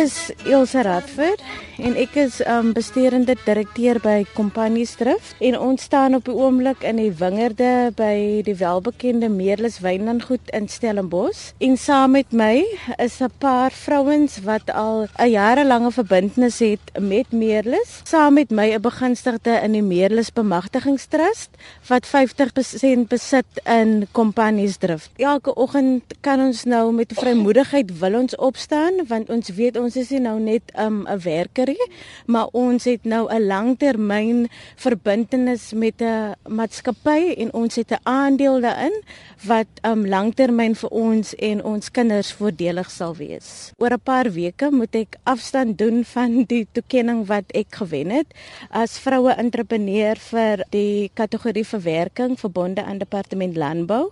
is 0.00 0.32
Elsa 0.46 0.82
Radford 0.82 1.42
en 1.80 1.94
ek 1.96 2.16
is 2.20 2.40
um 2.44 2.74
bestuurende 2.76 3.34
direkteur 3.46 3.96
by 4.04 4.24
Companies 4.34 4.92
Drift 5.00 5.38
en 5.40 5.56
ons 5.56 5.82
staan 5.88 6.16
op 6.18 6.26
die 6.28 6.34
oomblik 6.36 6.82
in 6.84 6.98
die 7.00 7.12
wingerde 7.16 7.90
by 7.96 8.42
die 8.44 8.56
welbekende 8.60 9.30
Meerlus 9.32 9.78
Wynlandgoed 9.80 10.52
in 10.56 10.68
Stellenbosch 10.68 11.54
en 11.64 11.78
saam 11.80 12.16
met 12.18 12.34
my 12.36 12.64
is 12.98 13.20
'n 13.22 13.32
paar 13.38 13.72
vrouens 13.72 14.40
wat 14.44 14.68
al 14.70 15.08
'n 15.18 15.30
jarelange 15.30 15.90
verbintenis 15.90 16.58
het 16.58 16.84
met 17.00 17.32
Meerlus 17.32 18.02
saam 18.04 18.34
met 18.34 18.50
my 18.50 18.74
'n 18.74 18.80
begunstigde 18.80 19.60
in 19.62 19.72
die 19.72 19.82
Meerlus 19.82 20.32
Bemagtigingstrust 20.32 21.50
wat 21.88 22.04
50% 22.06 23.08
besit 23.08 23.46
in 23.64 24.06
Companies 24.12 24.76
Drift. 24.76 25.10
Elke 25.16 25.54
oggend 25.54 26.02
kan 26.20 26.40
ons 26.40 26.64
nou 26.64 26.92
met 26.92 27.12
vrymoedigheid 27.12 27.98
wil 27.98 28.14
ons 28.14 28.36
opstaan 28.36 28.92
want 29.06 29.30
ons 29.30 29.48
weet 29.48 29.76
ons 29.76 29.96
is 29.96 30.10
nie 30.10 30.20
nou 30.20 30.40
net 30.40 30.62
'n 30.74 30.80
um, 30.80 31.06
werker 31.22 31.69
nie, 31.70 31.88
maar 32.26 32.50
ons 32.52 32.84
het 32.84 33.04
nou 33.04 33.28
'n 33.30 33.46
langtermyn 33.46 34.48
verbintenis 34.76 35.72
met 35.72 36.02
'n 36.02 36.34
maatskappy 36.48 37.34
en 37.38 37.52
ons 37.52 37.74
het 37.76 37.90
'n 37.92 38.02
aandeel 38.02 38.60
daarin 38.60 38.96
wat 39.46 39.70
um 39.82 40.06
langtermyn 40.06 40.74
vir 40.74 40.90
ons 40.90 41.34
en 41.34 41.64
ons 41.64 41.90
kinders 41.90 42.32
voordelig 42.32 42.90
sal 42.90 43.16
wees. 43.16 43.72
Oor 43.78 43.92
'n 43.92 44.00
paar 44.04 44.30
weke 44.32 44.70
moet 44.70 44.94
ek 44.94 45.16
afstand 45.24 45.78
doen 45.78 46.04
van 46.04 46.44
die 46.44 46.66
toekenning 46.72 47.26
wat 47.26 47.44
ek 47.54 47.74
gewen 47.74 48.10
het 48.10 48.26
as 48.70 48.98
vroue 48.98 49.32
entrepreneur 49.32 50.16
vir 50.16 50.64
die 50.70 51.10
kategorie 51.14 51.66
verwerking 51.66 52.38
verbonde 52.38 52.82
aan 52.82 52.98
departement 52.98 53.56
landbou. 53.56 54.10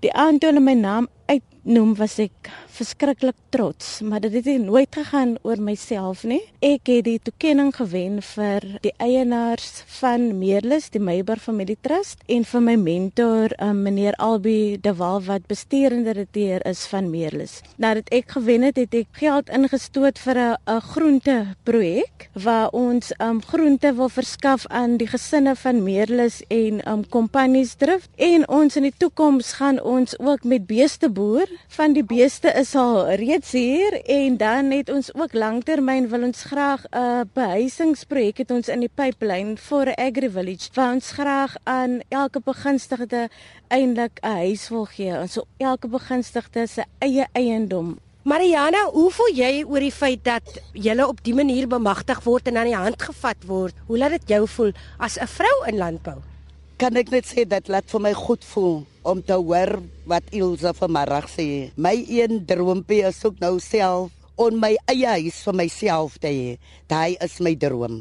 Die 0.00 0.12
aantoon 0.12 0.56
in 0.56 0.64
my 0.64 0.76
naam 0.78 1.08
uitnoem 1.26 1.96
was 1.98 2.18
ek 2.22 2.50
verskriklik 2.78 3.36
trots, 3.50 4.00
maar 4.06 4.22
dit 4.22 4.34
het 4.38 4.62
nooit 4.62 4.94
gegaan 4.94 5.36
oor 5.42 5.58
myself 5.62 6.22
nie. 6.28 6.40
Ek 6.62 6.86
het 6.90 7.06
die 7.08 7.18
toekenning 7.22 7.72
gewen 7.74 8.20
vir 8.22 8.64
die 8.84 8.92
eienaars 9.02 9.82
van 9.98 10.28
Meerlus, 10.38 10.88
die 10.94 11.02
Meyber 11.02 11.40
Familie 11.42 11.78
Trust 11.82 12.22
en 12.30 12.46
vir 12.46 12.62
my 12.62 12.76
mentor, 12.78 13.54
um, 13.62 13.82
meneer 13.86 14.16
Albi 14.22 14.78
De 14.82 14.92
Waal 14.94 15.24
wat 15.26 15.48
bestuurende 15.50 16.12
direkteur 16.12 16.62
is 16.68 16.84
van 16.90 17.10
Meerlus. 17.10 17.58
Nadat 17.82 18.10
ek 18.14 18.36
gewen 18.36 18.66
het, 18.68 18.78
het 18.78 18.94
ek 18.94 19.22
geld 19.22 19.50
ingestoot 19.50 20.18
vir 20.18 20.38
'n 20.38 20.80
groente 20.92 21.54
projek 21.64 22.30
waar 22.32 22.70
ons 22.70 23.12
um 23.18 23.42
groente 23.42 23.94
wil 23.94 24.08
verskaf 24.08 24.66
aan 24.66 24.96
die 24.96 25.06
gesinne 25.06 25.56
van 25.56 25.82
Meerlus 25.82 26.42
en 26.48 26.80
um 26.88 27.08
kompanies 27.08 27.74
drift 27.74 28.10
en 28.16 28.48
ons 28.48 28.76
in 28.76 28.82
die 28.82 28.94
toekoms 28.96 29.52
gaan 29.52 29.80
ons 29.82 30.18
ook 30.18 30.44
met 30.44 30.66
beeste 30.66 31.08
boer 31.10 31.48
van 31.68 31.92
die 31.92 32.04
beeste 32.04 32.52
is 32.54 32.67
is 32.68 32.74
al 32.76 33.06
reeds 33.16 33.52
hier 33.56 33.94
en 34.04 34.36
dan 34.36 34.70
het 34.70 34.90
ons 34.92 35.08
ook 35.14 35.32
lanktermyn 35.32 36.08
wil 36.12 36.26
ons 36.26 36.42
graag 36.50 36.82
'n 36.84 36.98
uh, 37.00 37.20
behuisingsprojek 37.32 38.38
het 38.42 38.50
ons 38.50 38.68
in 38.68 38.80
die 38.84 38.90
pipeline 38.94 39.56
vir 39.56 39.94
agri 39.94 40.28
village 40.30 40.68
waar 40.74 40.92
ons 40.92 41.10
graag 41.10 41.56
aan 41.64 42.00
elke 42.08 42.40
begunstigde 42.44 43.28
eintlik 43.68 44.20
'n 44.20 44.36
huis 44.44 44.68
wil 44.68 44.84
gee. 44.84 45.18
Ons 45.20 45.32
so 45.32 45.46
elke 45.56 45.88
begunstigde 45.88 46.66
se 46.66 46.84
eie 46.98 47.26
eiendom. 47.32 47.98
Mariana, 48.22 48.84
hoe 48.92 49.10
voel 49.10 49.32
jy 49.34 49.64
oor 49.64 49.80
die 49.80 49.92
feit 49.92 50.24
dat 50.24 50.60
jy 50.72 51.00
op 51.00 51.24
die 51.24 51.34
manier 51.34 51.66
bemagtig 51.66 52.20
word 52.24 52.48
en 52.48 52.56
aan 52.56 52.72
die 52.72 52.76
hand 52.76 53.02
gevat 53.02 53.44
word? 53.46 53.74
Hoe 53.86 53.98
laat 53.98 54.10
dit 54.10 54.28
jou 54.28 54.48
voel 54.48 54.72
as 54.98 55.16
'n 55.16 55.26
vrou 55.26 55.66
in 55.66 55.76
landbou? 55.76 56.37
Kan 56.78 56.94
ek 56.94 57.08
net 57.10 57.26
sê 57.26 57.42
dat 57.42 57.66
laat 57.66 57.88
vir 57.90 58.02
my 58.04 58.12
goed 58.14 58.44
voel 58.46 58.76
om 59.02 59.18
te 59.18 59.34
hoor 59.34 59.80
wat 60.06 60.28
Ilse 60.30 60.70
vanmiddag 60.78 61.24
sê. 61.26 61.46
My 61.74 61.96
een 62.06 62.44
droompie 62.46 63.00
is 63.02 63.18
ook 63.26 63.40
nou 63.42 63.56
self 63.58 64.12
om 64.38 64.60
my 64.62 64.76
eie 64.86 65.16
huis 65.16 65.40
vir 65.42 65.56
myself 65.58 66.20
te 66.22 66.30
hê. 66.30 66.52
Daai 66.86 67.16
is 67.18 67.40
my 67.42 67.56
droom. 67.58 67.96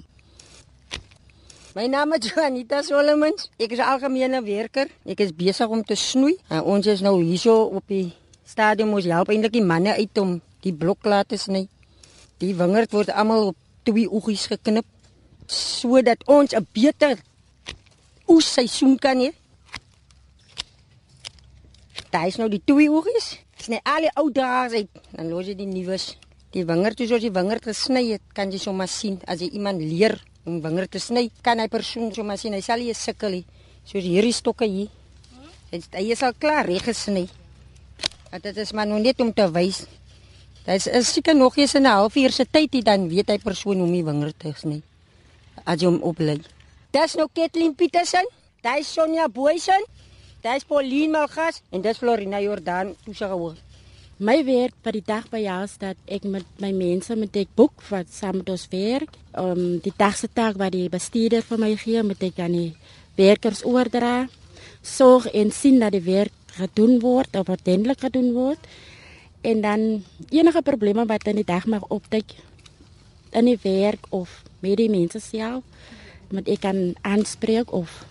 My 1.73 1.87
naam 1.89 2.13
is 2.13 2.29
Juanita 2.29 2.83
Solomons. 2.85 3.47
Ek 3.57 3.73
is 3.73 3.81
algemene 3.81 4.43
werker. 4.45 4.91
Ek 5.09 5.23
is 5.25 5.33
besig 5.33 5.73
om 5.73 5.81
te 5.81 5.97
snoei. 5.97 6.35
En 6.53 6.61
ons 6.61 6.85
is 6.85 7.01
nou 7.01 7.16
hierso 7.23 7.55
op 7.79 7.89
die 7.89 8.11
stadium 8.45 8.93
ons 8.93 9.09
help 9.09 9.31
eintlik 9.33 9.55
die 9.57 9.66
manne 9.66 9.95
uit 9.97 10.21
om 10.21 10.35
die 10.61 10.75
blok 10.77 11.09
laat 11.09 11.33
te 11.33 11.39
sny. 11.41 11.63
Die 12.37 12.53
wingerd 12.53 12.93
word 12.93 13.09
almal 13.09 13.55
op 13.55 13.57
twee 13.89 14.05
oegies 14.05 14.45
geknip 14.53 14.85
sodat 15.49 16.21
ons 16.29 16.53
'n 16.53 16.67
beter 16.77 17.17
oes 18.27 18.47
seisoen 18.53 18.97
kan 18.99 19.19
hê. 19.19 19.31
Daar 22.11 22.27
is 22.27 22.38
nou 22.39 22.47
die 22.49 22.61
twee 22.63 22.89
oogies. 22.91 23.35
Sny 23.57 23.79
al 23.83 24.07
die 24.07 24.13
ou 24.19 24.29
draers 24.31 24.77
uit, 24.77 25.01
dan 25.11 25.29
los 25.31 25.47
jy 25.49 25.55
die 25.57 25.67
nuus. 25.67 26.13
Die 26.55 26.63
wingerd, 26.66 26.99
soos 27.01 27.11
jy 27.11 27.27
die 27.27 27.33
wingerd 27.35 27.66
gesny 27.67 28.03
het, 28.13 28.23
kan 28.33 28.51
jy 28.53 28.61
sommer 28.61 28.87
sien 28.87 29.17
as 29.27 29.41
jy 29.43 29.49
iemand 29.57 29.83
leer 29.83 30.16
om 30.47 30.61
wingerd 30.63 30.93
te 30.93 31.01
sny, 31.03 31.27
kan 31.43 31.59
hy 31.59 31.67
persoon 31.71 32.13
sommer 32.16 32.39
sien 32.39 32.55
hy 32.55 32.61
sal 32.63 32.79
nie 32.79 32.95
sukkel 32.95 33.39
nie. 33.39 33.43
Soos 33.87 34.05
hierdie 34.05 34.35
stokke 34.35 34.67
hier. 34.69 34.91
Dit 35.71 35.87
hy 35.95 36.05
is 36.16 36.23
al 36.23 36.35
klaar 36.39 36.69
reg 36.69 36.85
gesny. 36.87 37.25
Dit 38.43 38.57
is 38.59 38.71
maar 38.75 38.87
nog 38.87 39.03
net 39.03 39.19
om 39.23 39.33
te 39.35 39.47
wys. 39.51 39.83
Dit 40.67 40.87
is 40.87 41.13
seker 41.13 41.35
nog 41.35 41.57
eens 41.57 41.75
'n 41.75 41.85
halfuur 41.85 42.31
se 42.31 42.45
tyd 42.45 42.73
hier 42.73 42.83
dan 42.83 43.09
weet 43.09 43.29
hy 43.29 43.37
persoon 43.37 43.75
hoe 43.75 43.87
om 43.87 43.91
die 43.91 44.03
wingerd 44.03 44.39
te 44.39 44.53
sny. 44.55 44.81
As 45.66 45.81
jy 45.81 45.87
hom 45.87 46.01
oplei. 46.01 46.39
Dis 46.97 47.13
nou 47.13 47.28
Kathleen 47.30 47.75
Petersen. 47.78 48.25
Dis 48.66 48.88
Sonja 48.90 49.28
Boysen. 49.30 49.84
Dis 50.41 50.63
Pauline 50.66 51.12
Malgas 51.13 51.59
en 51.69 51.81
dis 51.84 51.97
Florina 52.00 52.40
Jordan 52.41 52.96
toesighoor. 53.06 53.58
My 54.18 54.40
werk 54.47 54.74
by 54.81 54.94
die 54.96 55.03
dag 55.06 55.28
by 55.30 55.44
jou 55.44 55.58
is 55.68 55.75
dat 55.78 56.00
ek 56.09 56.24
met 56.25 56.47
my 56.63 56.72
mense 56.74 57.13
met 57.19 57.35
ek 57.38 57.52
boek 57.59 57.84
wat 57.91 58.09
saam 58.09 58.40
met 58.40 58.50
ons 58.50 58.63
werk. 58.72 59.13
Um 59.38 59.78
die 59.85 59.94
dagse 60.00 60.30
taak 60.34 60.58
wat 60.58 60.74
die 60.74 60.88
bestuurder 60.90 61.46
vir 61.46 61.62
my 61.62 61.69
gee, 61.78 62.02
moet 62.02 62.24
ek 62.31 62.41
aan 62.41 62.56
die 62.58 62.72
werkers 63.19 63.62
oordra. 63.68 64.25
Sorg 64.81 65.28
en 65.38 65.53
sien 65.53 65.78
dat 65.84 65.94
die 65.94 66.06
werk 66.08 66.34
gedoen 66.58 66.97
word 67.03 67.38
of 67.38 67.52
ordentlik 67.53 68.02
gedoen 68.08 68.31
word. 68.34 68.72
En 69.46 69.62
dan 69.62 69.85
enige 70.31 70.66
probleme 70.66 71.06
wat 71.06 71.29
in 71.29 71.44
die 71.44 71.46
dag 71.46 71.69
mag 71.69 71.85
opduik 71.94 72.34
in 73.38 73.53
die 73.53 73.59
werk 73.62 74.09
of 74.09 74.41
met 74.66 74.79
die 74.81 74.90
mense 74.90 75.22
self, 75.22 75.62
moet 76.31 76.47
ek 76.47 76.61
kan 76.61 76.95
aanspreek 77.01 77.71
of 77.73 78.05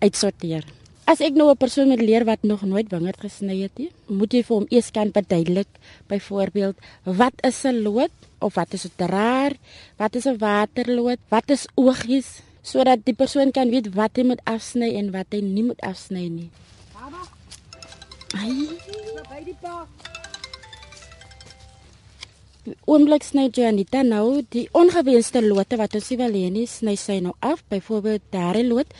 uitsorteer. 0.00 0.64
As 1.04 1.20
ek 1.20 1.36
nou 1.36 1.50
'n 1.50 1.56
persoon 1.56 1.88
moet 1.88 2.00
leer 2.00 2.24
wat 2.24 2.42
nog 2.42 2.62
nooit 2.62 2.88
wingerd 2.88 3.20
gesny 3.20 3.60
het 3.62 3.76
nie, 3.78 3.90
moet 4.08 4.32
jy 4.32 4.42
vir 4.42 4.56
hom 4.56 4.66
eers 4.70 4.90
kan 4.90 5.12
verduidelik 5.12 5.68
byvoorbeeld 6.08 6.76
wat 7.04 7.34
is 7.42 7.64
'n 7.64 7.82
lood 7.82 8.10
of 8.40 8.54
wat 8.54 8.72
is 8.72 8.86
'n 8.86 8.92
draer, 8.96 9.52
wat 9.96 10.16
is 10.16 10.26
'n 10.26 10.38
waterlood, 10.38 11.18
wat 11.28 11.50
is 11.50 11.66
oogies 11.74 12.40
sodat 12.62 13.04
die 13.04 13.14
persoon 13.14 13.52
kan 13.52 13.70
weet 13.70 13.92
wat 13.94 14.16
hy 14.16 14.24
moet 14.24 14.40
afsny 14.44 14.96
en 14.96 15.12
wat 15.12 15.26
hy 15.30 15.40
nie 15.44 15.64
moet 15.68 15.80
afsny 15.80 16.28
nie. 16.28 16.50
Baba. 16.96 17.20
Ai, 18.40 18.68
by 19.28 19.44
die 19.44 19.56
pa. 19.60 20.13
Oomblik 22.64 23.20
sny 23.26 23.50
Janita 23.52 24.00
nou 24.00 24.40
die 24.54 24.62
ongewenste 24.72 25.42
lote 25.44 25.76
wat 25.76 25.96
ons 25.98 26.06
wil 26.16 26.32
hê 26.32 26.46
nie 26.48 26.64
sny 26.64 26.94
sy 26.96 27.18
nou 27.20 27.34
af 27.44 27.60
byvoorbeeld 27.68 28.24
daardie 28.32 28.64
lood 28.64 28.94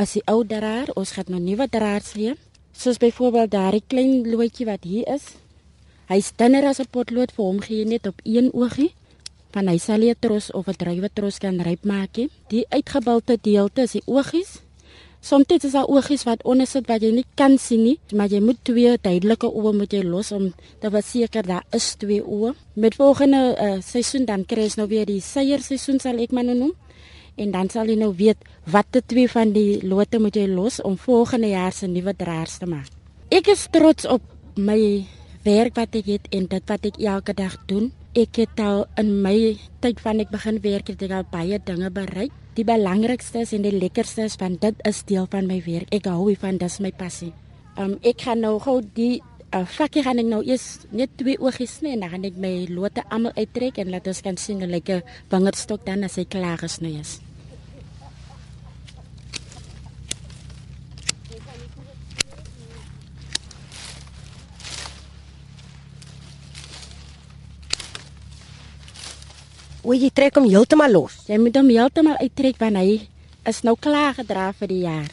as 0.00 0.14
die 0.16 0.22
ou 0.24 0.40
draer, 0.40 0.88
ons 0.96 1.12
gaan 1.12 1.28
nou 1.28 1.40
nuwe 1.40 1.66
draers 1.68 2.14
gee. 2.16 2.32
Soos 2.72 2.96
byvoorbeeld 3.02 3.52
daardie 3.52 3.84
klein 3.92 4.24
loetjie 4.24 4.64
wat 4.70 4.88
hier 4.88 5.04
is. 5.12 5.34
Hy's 6.08 6.32
dunner 6.32 6.64
as 6.64 6.80
'n 6.80 6.88
potlood 6.88 7.36
vir 7.36 7.44
hom 7.44 7.60
gee 7.60 7.84
net 7.84 8.06
op 8.06 8.16
een 8.24 8.48
oogie. 8.54 8.94
Van 9.52 9.68
hy 9.68 9.76
sal 9.76 9.98
nie 9.98 10.14
tros 10.18 10.50
of 10.52 10.68
'n 10.68 10.80
druiwe 10.80 11.10
tros 11.12 11.38
kan 11.38 11.60
ryp 11.60 11.84
maak. 11.84 12.16
Die 12.48 12.64
uitgebulte 12.70 13.36
deelte 13.36 13.82
is 13.82 13.92
die 13.92 14.06
oogies. 14.06 14.62
Soms 15.20 15.44
is 15.52 15.72
daar 15.72 15.86
oogies 15.86 16.22
wat 16.24 16.42
onder 16.48 16.66
sit 16.66 16.86
wat 16.88 17.02
jy 17.04 17.10
nie 17.12 17.26
kan 17.36 17.58
sien 17.60 17.82
nie, 17.84 17.98
maar 18.16 18.32
jy 18.32 18.40
moet 18.40 18.56
twee 18.64 18.94
duidelike 18.96 19.50
oë 19.52 19.72
moet 19.76 19.92
jy 19.92 20.00
los 20.08 20.32
om 20.32 20.46
te 20.80 20.90
verseker 20.90 21.44
daar 21.44 21.66
is 21.76 21.92
twee 22.00 22.22
oë. 22.24 22.54
Met 22.80 22.96
volgende 22.96 23.42
uh, 23.52 23.74
seisoen 23.84 24.24
dan 24.24 24.46
kry 24.48 24.64
ons 24.70 24.78
nou 24.80 24.88
weer 24.88 25.04
die 25.04 25.20
seier 25.20 25.60
seisoen 25.60 26.00
sal 26.00 26.22
ek 26.24 26.32
maar 26.32 26.48
nou 26.48 26.56
noem 26.56 26.72
en 27.40 27.52
dan 27.52 27.68
sal 27.72 27.88
jy 27.88 27.98
nou 28.00 28.10
weet 28.16 28.40
watter 28.72 29.04
twee 29.06 29.28
van 29.28 29.52
die 29.52 29.80
lote 29.84 30.18
moet 30.20 30.36
jy 30.36 30.48
los 30.48 30.80
om 30.84 30.96
volgende 30.98 31.52
jaar 31.52 31.76
se 31.76 31.88
nuwe 31.88 32.16
draers 32.16 32.58
te 32.60 32.68
maak. 32.68 32.88
Ek 33.30 33.52
is 33.52 33.68
trots 33.72 34.08
op 34.08 34.24
my 34.56 35.04
werk 35.44 35.76
wat 35.76 35.94
ek 36.00 36.08
het 36.16 36.28
en 36.36 36.48
dit 36.50 36.72
wat 36.72 36.86
ek 36.88 37.00
elke 37.00 37.36
dag 37.36 37.60
doen. 37.68 37.92
Ek 38.16 38.40
het 38.40 38.60
al 38.60 38.86
in 39.00 39.20
my 39.22 39.36
tyd 39.84 40.00
van 40.00 40.20
ek 40.24 40.32
begin 40.32 40.64
werk 40.64 40.90
het 40.92 41.04
ek 41.06 41.18
al 41.20 41.28
baie 41.30 41.60
dinge 41.64 41.92
bereik. 41.92 42.32
Die 42.58 42.66
belangrikste 42.66 43.44
en 43.46 43.62
die 43.62 43.76
lekkerste 43.76 44.26
is 44.26 44.36
want 44.40 44.60
dit 44.64 44.74
is 44.88 45.04
deel 45.06 45.28
van 45.30 45.46
my 45.46 45.60
werk. 45.66 45.90
Ek 45.94 46.08
hou 46.10 46.28
hiervan, 46.28 46.58
dis 46.58 46.80
my 46.82 46.90
passie. 46.90 47.32
Um 47.78 47.98
ek 48.02 48.26
gaan 48.26 48.42
nou 48.42 48.58
gou 48.62 48.80
die 48.96 49.20
uh, 49.54 49.64
vakkie 49.76 50.02
gaan 50.06 50.18
ek 50.22 50.28
nou 50.30 50.42
eers 50.42 50.86
net 50.90 51.14
twee 51.20 51.38
oogies 51.38 51.78
sny 51.78 51.94
en 51.94 52.04
dan 52.04 52.14
gaan 52.14 52.26
ek 52.28 52.38
my 52.42 52.52
lote 52.70 53.06
almal 53.08 53.34
uittrek 53.38 53.78
en 53.78 53.94
laat 53.94 54.10
ons 54.10 54.22
kan 54.26 54.38
sien 54.38 54.62
hoe 54.62 54.70
lekker 54.70 55.02
wingerdstok 55.30 55.86
dan 55.86 56.06
as 56.06 56.18
hy 56.18 56.26
klaar 56.30 56.58
gesny 56.60 56.96
is. 57.00 57.18
O, 69.80 69.94
jy 69.96 70.10
trek 70.12 70.36
hom 70.36 70.48
heeltemal 70.50 70.92
los. 70.92 71.22
Jy 71.30 71.38
moet 71.40 71.56
hom 71.56 71.70
heeltemal 71.72 72.18
uittrek 72.20 72.58
want 72.60 72.76
hy 72.76 73.08
is 73.48 73.62
nou 73.64 73.76
klaar 73.80 74.14
gedra 74.18 74.50
vir 74.58 74.68
die 74.68 74.82
jaar. 74.84 75.08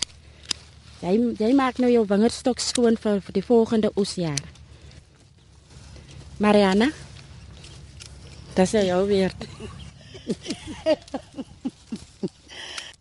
Jy 1.00 1.14
jy 1.40 1.52
maak 1.56 1.80
nou 1.80 1.90
jou 1.92 2.04
wingerdstok 2.10 2.60
skoon 2.60 2.98
vir, 3.00 3.22
vir 3.24 3.34
die 3.38 3.46
volgende 3.46 3.92
oesjaar. 3.96 4.42
Mariana. 6.44 6.92
Dis 8.58 8.74
jou 8.75 9.02
weer. 9.08 9.34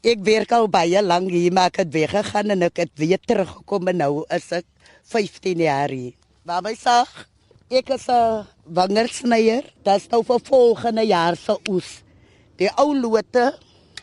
Ek 0.06 0.20
werk 0.22 0.52
al 0.54 0.68
baie 0.70 1.00
lank 1.02 1.32
hier, 1.34 1.50
maar 1.50 1.72
ek 1.72 1.80
het 1.82 1.88
weggegaan 1.90 2.54
en 2.54 2.60
ek 2.68 2.78
het 2.84 2.92
weer 2.94 3.18
teruggekom 3.18 3.88
en 3.90 3.96
nou 3.98 4.12
is 4.30 4.44
ek 4.54 4.66
15 5.10 5.64
jaar 5.64 5.90
hier. 5.90 6.14
Maar 6.46 6.62
my 6.62 6.76
sag, 6.78 7.10
ek 7.66 7.90
is 7.96 8.06
'n 8.06 8.46
wingerdsnyer. 8.66 9.64
Dit 9.86 10.10
nou 10.12 10.22
vir 10.26 10.42
volgende 10.48 11.04
jaar 11.06 11.36
se 11.36 11.56
oes. 11.70 12.00
Die 12.56 12.70
ou 12.80 12.94
lote, 12.96 13.50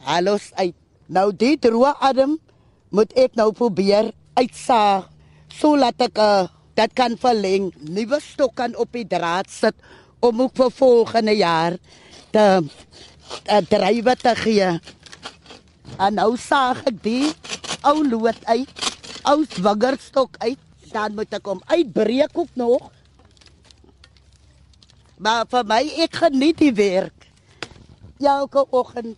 halos 0.06 0.52
uit. 0.56 0.76
Nou 1.08 1.32
die 1.36 1.58
droë 1.60 1.94
adem 2.00 2.38
moet 2.94 3.12
ek 3.20 3.36
nou 3.36 3.52
probeer 3.56 4.12
uitsaag 4.40 5.10
sodat 5.54 6.00
ek 6.02 6.18
uh, 6.18 6.48
dit 6.78 6.94
kan 6.98 7.18
verleng. 7.20 7.70
Nuwe 7.86 8.20
stok 8.24 8.56
kan 8.58 8.74
op 8.80 8.90
die 8.96 9.06
draad 9.06 9.52
sit 9.54 9.76
om 10.24 10.42
ook 10.46 10.56
vir 10.58 10.72
volgende 10.74 11.36
jaar 11.38 11.78
te 12.34 12.46
uh, 12.64 13.62
drywe 13.70 14.16
te 14.18 14.34
gee. 14.42 14.72
En 16.00 16.18
nou 16.18 16.34
saag 16.40 16.82
ek 16.90 17.02
die 17.04 17.30
ou 17.84 18.00
lood 18.08 18.40
uit, 18.48 18.84
ou 19.30 19.44
wingerdstok 19.46 20.40
uit, 20.42 20.60
dan 20.94 21.16
moet 21.18 21.34
ek 21.36 21.48
hom 21.50 21.62
uitbreek 21.70 22.34
ook 22.34 22.54
nog. 22.60 22.90
Maar 25.24 25.46
vir 25.48 25.68
my 25.70 25.84
ek 26.04 26.18
geniet 26.20 26.60
die 26.60 26.74
werk. 26.76 27.30
Elke 28.20 28.66
oggend 28.76 29.16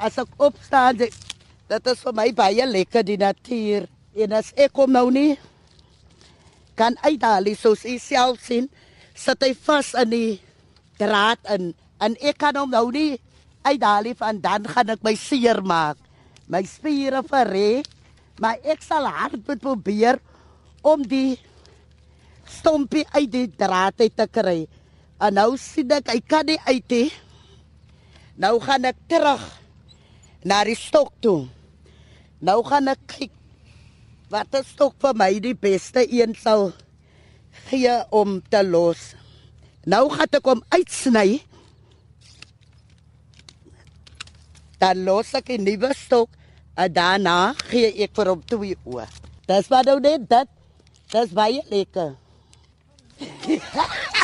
as 0.00 0.18
ek 0.20 0.28
opstaan, 0.40 0.98
dit 1.00 1.88
is 1.92 2.02
vir 2.04 2.16
my 2.16 2.26
baie 2.36 2.66
lekker 2.68 3.04
die 3.08 3.16
natuur. 3.20 3.86
En 4.12 4.34
as 4.36 4.50
ek 4.60 4.74
kom 4.76 4.92
nou 4.92 5.08
nie 5.14 5.38
kan 6.76 6.96
uithaal 7.04 7.48
soos 7.56 7.84
u 7.84 7.96
self 8.00 8.40
sien, 8.44 8.68
sit 9.16 9.40
hy 9.44 9.52
vas 9.66 9.92
in 10.00 10.12
die 10.12 10.32
draad 11.00 11.40
in 11.52 11.72
en 12.00 12.16
ek 12.20 12.38
kan 12.40 12.56
hom 12.56 12.72
nou 12.72 12.88
nie 12.92 13.20
uithaal 13.64 14.08
van 14.16 14.40
dan 14.40 14.68
gaan 14.68 14.92
ek 14.96 15.04
my 15.04 15.14
seer 15.16 15.60
maak. 15.64 15.96
My 16.50 16.64
spiere 16.66 17.22
verrek, 17.24 17.88
maar 18.40 18.60
ek 18.64 18.84
sal 18.84 19.08
hard 19.08 19.44
probeer 19.60 20.18
om 20.84 21.04
die 21.04 21.38
stompie 22.50 23.06
uit 23.14 23.30
die 23.32 23.46
draad 23.48 24.00
uit 24.00 24.16
te 24.16 24.26
kry. 24.28 24.64
En 25.20 25.36
nou 25.36 25.50
sien 25.60 25.90
ek 25.92 26.08
hy 26.08 26.20
kan 26.24 26.46
nie 26.48 26.60
uit 26.64 26.94
nie. 26.94 27.10
Nou 28.40 28.56
gaan 28.64 28.88
ek 28.88 28.96
terug 29.10 29.42
na 30.48 30.62
die 30.64 30.78
stok 30.78 31.12
toe. 31.20 31.44
Nou 32.40 32.62
gaan 32.64 32.88
ek 32.88 33.02
kyk 33.10 33.34
wat 34.32 34.54
'n 34.54 34.64
stok 34.64 34.94
vir 35.02 35.14
my 35.14 35.32
die 35.44 35.54
beste 35.54 36.06
een 36.08 36.32
sal 36.34 36.72
gee 37.68 37.96
om 38.10 38.40
te 38.48 38.62
los. 38.64 39.14
Nou 39.84 40.08
gaan 40.08 40.32
ek 40.32 40.46
hom 40.48 40.62
uitsny. 40.72 41.42
Dan 44.80 45.04
los 45.04 45.34
ek 45.34 45.52
'n 45.52 45.64
nuwe 45.64 45.92
stok 45.94 46.30
en 46.76 46.92
daarna 46.92 47.52
gee 47.68 47.92
ek 48.04 48.16
vir 48.16 48.28
hom 48.32 48.42
twee 48.42 48.76
oë. 48.86 49.06
Dis 49.46 49.68
wat 49.68 49.84
nou 49.84 50.00
net 50.00 50.28
dit. 50.30 50.48
Dis 51.12 51.30
baie 51.34 51.60
lekker. 51.68 52.16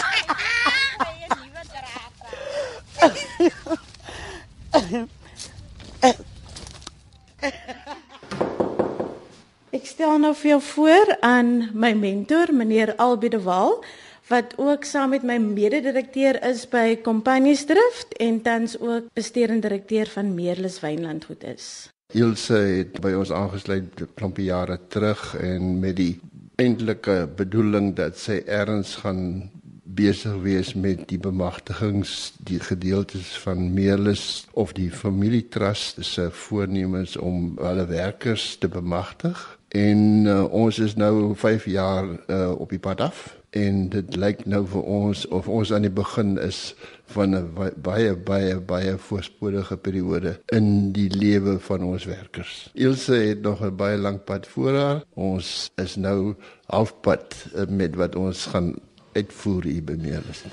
Ek 9.76 9.84
stel 9.84 10.18
nou 10.18 10.34
vir 10.34 10.50
jou 10.50 10.60
voor 10.72 11.16
aan 11.20 11.70
my 11.74 11.92
mentor, 11.92 12.52
meneer 12.54 12.94
Albie 12.96 13.30
de 13.30 13.40
Waal, 13.42 13.84
wat 14.30 14.54
ook 14.56 14.84
saam 14.84 15.10
met 15.14 15.22
my 15.22 15.36
mede-direkteur 15.38 16.38
is 16.48 16.64
by 16.68 16.96
Companies 17.02 17.64
Drift 17.68 18.16
en 18.22 18.40
tans 18.42 18.78
ook 18.80 19.10
bestuurende 19.14 19.68
direkteur 19.68 20.06
van 20.06 20.34
Meerlus 20.34 20.80
Wynlandgoed 20.80 21.44
is. 21.44 21.90
Ilse 22.14 22.54
het 22.54 23.00
by 23.02 23.12
ons 23.18 23.32
aangesluit 23.34 24.00
'n 24.00 24.08
klompie 24.14 24.44
jare 24.44 24.78
terug 24.88 25.34
en 25.34 25.78
met 25.80 25.96
die 25.96 26.20
eintlike 26.56 27.28
bedoeling 27.36 27.94
dat 27.96 28.18
sy 28.18 28.42
erns 28.46 28.94
gaan 29.02 29.50
besig 29.96 30.36
wees 30.44 30.74
met 30.74 31.06
die 31.10 31.18
bemagtigings 31.18 32.34
die 32.38 32.60
gedeeltes 32.60 33.32
van 33.44 33.72
Meerlus 33.74 34.46
of 34.52 34.74
die 34.76 34.90
familietrust 34.90 36.04
se 36.04 36.28
voornemens 36.30 37.16
om 37.16 37.56
hulle 37.60 37.86
werkers 37.88 38.56
te 38.60 38.68
bemagtig 38.68 39.40
en 39.76 40.28
uh, 40.28 40.44
ons 40.52 40.78
is 40.78 40.94
nou 41.00 41.34
5 41.34 41.66
jaar 41.72 42.12
uh, 42.28 42.52
op 42.52 42.70
die 42.70 42.82
pad 42.82 43.00
af 43.00 43.24
en 43.56 43.86
dit 43.92 44.16
lyk 44.16 44.44
nou 44.44 44.62
vir 44.68 44.88
ons 44.98 45.24
of 45.34 45.48
ons 45.48 45.72
aan 45.72 45.86
die 45.86 45.92
begin 45.92 46.36
is 46.42 46.74
van 47.14 47.36
'n 47.36 47.72
baie 47.82 48.14
baie 48.16 48.58
baie 48.60 48.96
voorspoedige 49.08 49.76
periode 49.76 50.36
in 50.52 50.92
die 50.92 51.08
lewe 51.08 51.58
van 51.68 51.82
ons 51.82 52.04
werkers. 52.04 52.70
Ilse 52.74 53.14
het 53.14 53.42
nog 53.42 53.62
'n 53.62 53.76
baie 53.76 53.98
lank 53.98 54.24
pad 54.24 54.46
voor 54.46 54.74
haar. 54.74 55.04
Ons 55.14 55.70
is 55.76 55.96
nou 55.96 56.34
halfpad 56.66 57.46
uh, 57.54 57.66
met 57.68 57.94
wat 57.94 58.16
ons 58.16 58.46
gaan 58.46 58.74
uitvoer 59.16 59.68
by 59.84 59.96
Meerlus. 60.00 60.44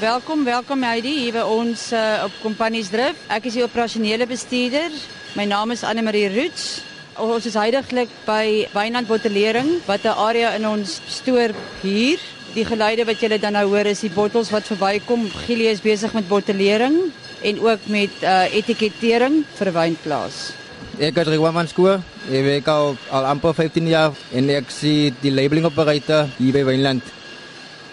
Welkom, 0.00 0.44
welkom 0.44 0.82
Heidi 0.82 1.12
hier 1.22 1.36
by 1.38 1.44
ons 1.46 1.92
uh, 1.94 2.24
op 2.26 2.34
Companies 2.42 2.90
Drif. 2.90 3.18
Ek 3.30 3.46
is 3.46 3.54
die 3.54 3.62
operasionele 3.62 4.26
bestuurder. 4.26 4.90
My 5.38 5.46
naam 5.46 5.70
is 5.70 5.84
Anne 5.86 6.02
Marie 6.02 6.26
Roots. 6.34 6.82
Ons 7.22 7.46
is 7.46 7.54
heidaglik 7.54 8.10
by 8.26 8.66
Wynand 8.74 9.06
Bottelering 9.06 9.76
wat 9.86 10.02
'n 10.02 10.18
area 10.18 10.50
in 10.58 10.66
ons 10.66 10.98
stoor 11.06 11.54
hier. 11.82 12.18
Die 12.54 12.66
geluide 12.66 13.06
wat 13.06 13.22
julle 13.22 13.38
dan 13.38 13.54
nou 13.54 13.66
hoor 13.70 13.86
is 13.86 14.02
die 14.02 14.10
bottels 14.10 14.50
wat 14.50 14.66
verbykom. 14.66 15.30
Gielie 15.46 15.70
is 15.70 15.80
besig 15.80 16.12
met 16.12 16.28
bottelering 16.28 17.12
en 17.42 17.60
ook 17.60 17.86
met 17.86 18.10
uh, 18.22 18.50
etikettering 18.50 19.44
vir 19.54 19.72
wynplaas. 19.72 20.63
Ek 21.02 21.16
het 21.18 21.26
Rwanda 21.26 21.64
skool. 21.66 21.98
Ek 22.30 22.44
werk 22.46 22.68
al, 22.70 22.92
al 23.10 23.24
amper 23.26 23.54
15 23.56 23.88
jaar 23.90 24.14
en 24.30 24.50
ek 24.54 24.70
sien 24.70 25.16
die 25.24 25.32
labeling 25.34 25.66
operator 25.66 26.28
hier 26.38 26.54
by 26.54 26.62
Wynland. 26.68 27.02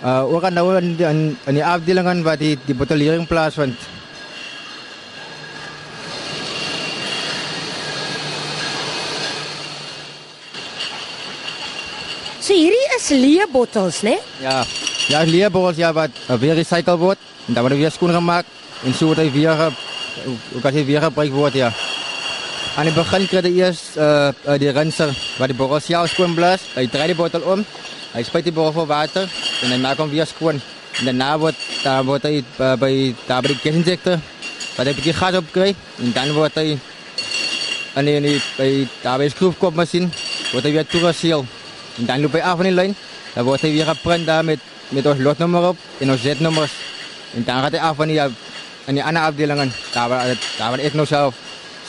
Uh 0.06 0.22
ook 0.30 0.46
aan 0.46 0.54
nou 0.54 0.68
in, 0.78 0.94
in, 1.00 1.22
in 1.50 1.58
die 1.58 1.66
afdelingen 1.66 2.22
waar 2.22 2.38
die 2.38 2.60
die 2.68 2.76
bottelering 2.78 3.26
plaasvind. 3.28 3.78
So 12.42 12.54
hierdie 12.54 12.88
is 12.98 13.10
leë 13.14 13.50
bottels, 13.54 14.02
né? 14.06 14.18
Ja. 14.42 14.62
Ja, 15.10 15.26
leë 15.26 15.50
bottels 15.50 15.82
ja 15.82 15.90
wat 15.94 16.14
uh, 16.28 16.38
weer 16.38 16.58
recycle 16.58 16.98
word 17.02 17.18
en 17.48 17.58
dan 17.58 17.66
word 17.66 17.82
weer 17.82 17.94
skoon 17.94 18.14
gemaak 18.14 18.46
en 18.86 18.94
so 18.94 19.10
word 19.10 19.26
hy 19.26 19.32
weer 19.34 19.72
ook 20.54 20.66
as 20.66 20.78
hy 20.78 20.86
weer 20.86 21.02
gebruik 21.02 21.34
word 21.34 21.58
ja. 21.58 21.74
Aan 22.76 22.88
die 22.88 22.96
begin 22.96 23.28
kry 23.28 23.42
jy 23.44 23.52
eers 23.62 23.82
uh, 23.98 24.32
uh 24.48 24.58
die 24.60 24.72
rinser 24.72 25.12
wat 25.38 25.52
die 25.52 25.80
self 25.84 26.10
skoon 26.12 26.36
blaas. 26.36 26.62
Hy 26.76 26.88
draai 26.88 27.08
die 27.12 27.18
bottel 27.20 27.44
om. 27.44 27.66
Hy 28.14 28.24
spuit 28.24 28.46
die 28.48 28.54
bottel 28.56 28.74
vol 28.74 28.88
water 28.88 29.28
en 29.64 29.72
hy 29.72 29.78
maak 29.78 30.00
hom 30.00 30.10
weer 30.10 30.26
skoon. 30.26 30.62
En 31.00 31.06
daarna 31.06 31.38
word 31.38 31.56
daar 31.84 32.04
word 32.04 32.24
hy 32.24 32.42
uh, 32.42 32.76
by 32.80 33.14
daar 33.28 33.42
by 33.42 33.54
die 33.54 33.60
kesinjektor 33.64 34.20
wat 34.78 34.88
hy 34.88 34.94
bietjie 34.96 35.14
gas 35.14 35.36
op 35.36 35.52
kry 35.52 35.74
en 36.00 36.14
dan 36.16 36.34
word 36.36 36.56
hy 36.56 36.80
aan 37.96 38.08
die, 38.08 38.20
die 38.24 38.38
by 38.58 38.70
daar 39.04 39.20
by 39.20 39.28
skroefkop 39.32 39.76
masjien 39.76 40.08
word 40.54 40.64
hy 40.64 40.76
weer 40.78 40.88
toegeseel. 40.88 41.46
En 42.00 42.08
dan 42.08 42.24
loop 42.24 42.40
hy 42.40 42.44
af 42.44 42.60
van 42.60 42.70
die 42.70 42.76
lyn. 42.76 42.96
Dan 43.36 43.48
word 43.48 43.64
hy 43.68 43.72
weer 43.76 43.92
geprint 43.92 44.28
daar 44.28 44.48
met 44.48 44.64
met 44.92 45.06
ons 45.08 45.20
lotnommer 45.24 45.70
op 45.72 45.78
en 46.00 46.12
ons 46.12 46.22
zetnommers. 46.22 46.72
En 47.36 47.44
dan 47.44 47.62
gaat 47.64 47.72
hij 47.72 47.80
af 47.80 47.96
van 47.96 48.08
die, 48.08 48.22
aan 48.22 48.36
die 48.86 49.04
andere 49.04 49.26
afdelingen. 49.26 49.74
Daar 49.94 50.10
waar, 50.10 50.26
daar 50.58 50.70
waar 50.70 50.80
ik 50.80 50.94
nog 50.94 51.08
zelf 51.08 51.36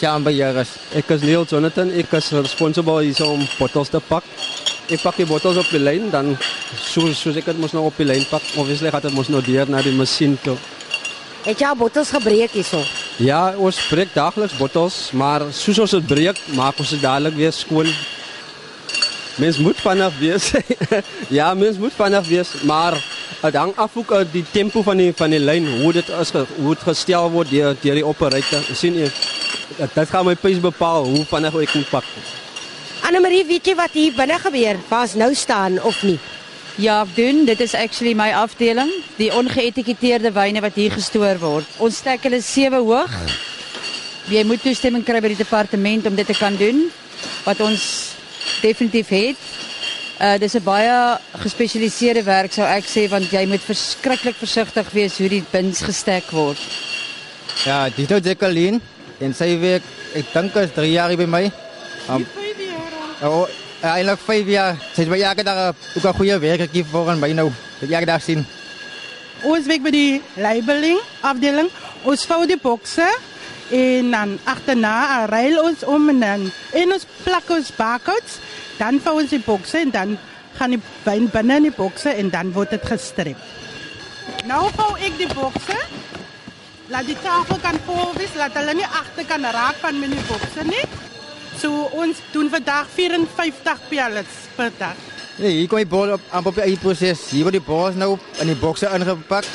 zelf 0.02 0.22
beheer 0.22 0.56
is. 0.56 0.68
Ik 0.90 1.08
is 1.08 1.20
Neil 1.20 1.44
Jonathan. 1.48 1.90
Ik 1.90 2.12
is 2.12 2.30
responsible 2.30 3.02
hier 3.02 3.26
om 3.26 3.46
bottles 3.58 3.88
te 3.88 4.00
pakken. 4.06 4.30
Ik 4.86 5.00
pak 5.00 5.16
die 5.16 5.26
bottles 5.26 5.56
op 5.56 5.68
de 5.70 5.78
lijn. 5.78 6.10
Dan, 6.10 6.36
zoals 6.80 7.20
zo 7.20 7.28
ik 7.28 7.44
het 7.44 7.58
moest 7.58 7.72
nog 7.72 7.84
op 7.84 7.96
de 7.96 8.04
lijn 8.04 8.26
pakken. 8.28 8.58
Obviously 8.58 8.90
gaat 8.90 9.02
het 9.02 9.12
moest 9.12 9.28
nog 9.28 9.44
dier 9.44 9.70
naar 9.70 9.82
de 9.82 9.92
machine 9.92 10.34
toe. 10.40 10.56
Het 11.42 11.58
jy 11.58 11.66
al 11.66 11.76
bottels 11.76 12.10
gebreek 12.10 12.50
hierso? 12.50 12.82
Ja, 13.16 13.54
ons 13.56 13.86
breek 13.86 14.08
dagelijks 14.12 14.56
bottels. 14.56 15.10
Maar 15.12 15.40
soos 15.50 15.78
ons 15.78 15.90
het 15.90 16.06
breek, 16.06 16.38
maak 16.54 16.78
ons 16.78 16.90
het 16.90 17.00
dadelijk 17.00 17.34
weer 17.34 17.52
schoon. 17.52 17.94
Mens 19.34 19.58
moet 19.58 19.80
vanaf 19.80 20.18
wees. 20.18 20.50
ja, 21.38 21.54
mens 21.54 21.76
moet 21.76 21.92
vanaf 21.96 22.28
wees, 22.28 22.48
maar 22.62 23.04
hang 23.40 23.72
af 23.76 23.96
ook 23.96 24.12
uit 24.12 24.32
die 24.32 24.44
tempo 24.50 24.82
van 24.82 24.96
die 24.96 25.12
van 25.16 25.30
die 25.30 25.40
lyn, 25.40 25.66
hoe 25.82 25.92
dit 25.92 26.08
is 26.08 26.30
hoe 26.32 26.74
dit 26.74 26.82
gestel 26.82 27.30
word 27.30 27.50
deur 27.50 27.76
deur 27.80 27.94
die 27.94 28.06
operator. 28.06 28.62
sien 28.74 28.94
jy? 28.94 29.10
Dit 29.94 30.08
gaan 30.08 30.24
my 30.24 30.34
pace 30.34 30.60
bepaal 30.60 31.04
hoe 31.04 31.24
vinnig 31.24 31.54
ek 31.54 31.74
moet 31.74 31.88
pak. 31.90 32.04
Anne 33.02 33.20
Marie, 33.20 33.44
weet 33.44 33.66
jy 33.66 33.74
wat 33.74 33.90
hier 33.92 34.12
binne 34.14 34.38
gebeur? 34.38 34.78
Ons 34.90 35.14
nou 35.14 35.34
staan 35.34 35.82
of 35.82 36.02
nie? 36.02 36.18
Ja, 36.76 37.04
doen. 37.14 37.44
Dit 37.44 37.60
is 37.60 37.74
actually 37.74 38.14
my 38.14 38.30
afdeling, 38.32 38.92
die 39.16 39.32
ongeëtiketeerde 39.34 40.32
wyne 40.32 40.60
wat 40.60 40.78
hier 40.78 40.92
gestoor 40.92 41.38
word. 41.38 41.66
Ons 41.78 41.98
stek 42.00 42.22
hulle 42.24 42.40
sewe 42.42 42.80
hoog. 42.80 43.12
Jy 44.30 44.44
moet 44.46 44.62
toestemming 44.62 45.04
kry 45.04 45.20
by 45.20 45.32
die 45.34 45.42
departement 45.42 46.06
om 46.06 46.16
dit 46.16 46.26
te 46.26 46.36
kan 46.38 46.56
doen 46.56 46.86
wat 47.44 47.60
ons 47.60 47.82
definitief 48.62 49.10
het. 49.12 49.36
Uh 50.22 50.38
dis 50.38 50.54
'n 50.54 50.62
baie 50.62 51.18
gespesialiseerde 51.42 52.22
werk 52.22 52.52
sou 52.52 52.62
ek 52.62 52.86
sê 52.86 53.08
want 53.10 53.26
jy 53.26 53.42
moet 53.46 53.64
verskriklik 53.66 54.36
versigtig 54.38 54.90
wees 54.94 55.18
hoe 55.18 55.28
die 55.28 55.42
bins 55.50 55.80
gestek 55.82 56.30
word. 56.30 56.62
Ja, 57.64 57.88
dit 57.90 58.10
is 58.10 58.22
Jacqueline 58.22 58.78
en 59.18 59.34
sy 59.34 59.58
werk 59.58 59.82
ek 60.14 60.30
dink 60.32 60.54
is 60.62 60.70
3 60.76 60.92
jaar 60.92 61.16
by 61.16 61.26
my. 61.26 61.50
Um, 62.08 62.22
5 62.36 62.62
jaar. 62.62 63.26
Oh, 63.26 63.48
eintlik 63.82 64.22
5 64.22 64.46
jaar. 64.46 64.78
Sy 64.94 65.02
het 65.02 65.10
by 65.10 65.18
elke 65.18 65.42
dag 65.42 65.74
ook 65.96 66.06
'n 66.06 66.14
goeie 66.14 66.38
werk 66.38 66.70
vir 66.70 67.10
aan 67.10 67.18
my 67.18 67.32
nou. 67.32 67.50
Dit 67.80 67.90
elke 67.90 68.06
dag 68.06 68.22
sien. 68.22 68.46
Ons 69.42 69.66
werk 69.66 69.82
by 69.82 69.90
die 69.90 70.22
labeling 70.36 71.00
afdeling. 71.20 71.68
Ons 72.04 72.24
vou 72.26 72.46
die 72.46 72.62
bokse 72.62 73.10
en 73.70 74.10
dan 74.10 74.38
agterna 74.44 75.26
ruil 75.26 75.62
ons 75.62 75.84
om 75.84 76.08
en 76.08 76.20
dan 76.20 76.52
en 76.72 76.92
ons 76.92 77.06
plak 77.24 77.50
ons 77.50 77.70
barcodes, 77.76 78.38
dan 78.82 78.98
vou 79.02 79.20
ons 79.20 79.30
die 79.30 79.42
bokse 79.42 79.84
en 79.84 79.92
dan 79.94 80.16
gaan 80.58 80.74
die 80.74 80.80
wyn 81.06 81.28
binne 81.32 81.60
in 81.60 81.68
die 81.68 81.76
bokse 81.76 82.10
en 82.18 82.32
dan 82.32 82.50
word 82.56 82.74
dit 82.74 82.88
gestrep. 82.90 83.38
Nou 84.48 84.64
vou 84.76 84.90
ek 84.98 85.14
die 85.20 85.30
bokse. 85.30 85.78
Laat 86.92 87.06
die 87.08 87.16
tafel 87.22 87.60
kan 87.62 87.78
vol 87.86 88.10
wees, 88.18 88.34
laat 88.36 88.56
hulle 88.58 88.74
nie 88.76 88.88
agter 88.88 89.26
kan 89.28 89.46
raak 89.54 89.78
van 89.84 90.00
my 90.02 90.10
bokse 90.28 90.66
nie. 90.66 90.82
So 91.60 91.86
ons 92.02 92.20
doen 92.32 92.50
vandag 92.50 92.90
54 92.96 93.86
pallets 93.88 94.42
per 94.56 94.72
dag. 94.80 94.98
Nee, 95.38 95.62
hier 95.62 95.68
kom 95.70 95.80
die 95.80 95.88
bol 95.88 96.16
op 96.18 96.24
amper 96.34 96.52
op 96.52 96.62
die 96.66 96.80
proses. 96.80 97.22
Hier 97.30 97.46
word 97.46 97.56
die 97.56 97.64
bol 97.64 97.94
nou 97.96 98.16
in 98.42 98.50
die 98.50 98.58
bokse 98.58 98.90
ingepak. 98.92 99.46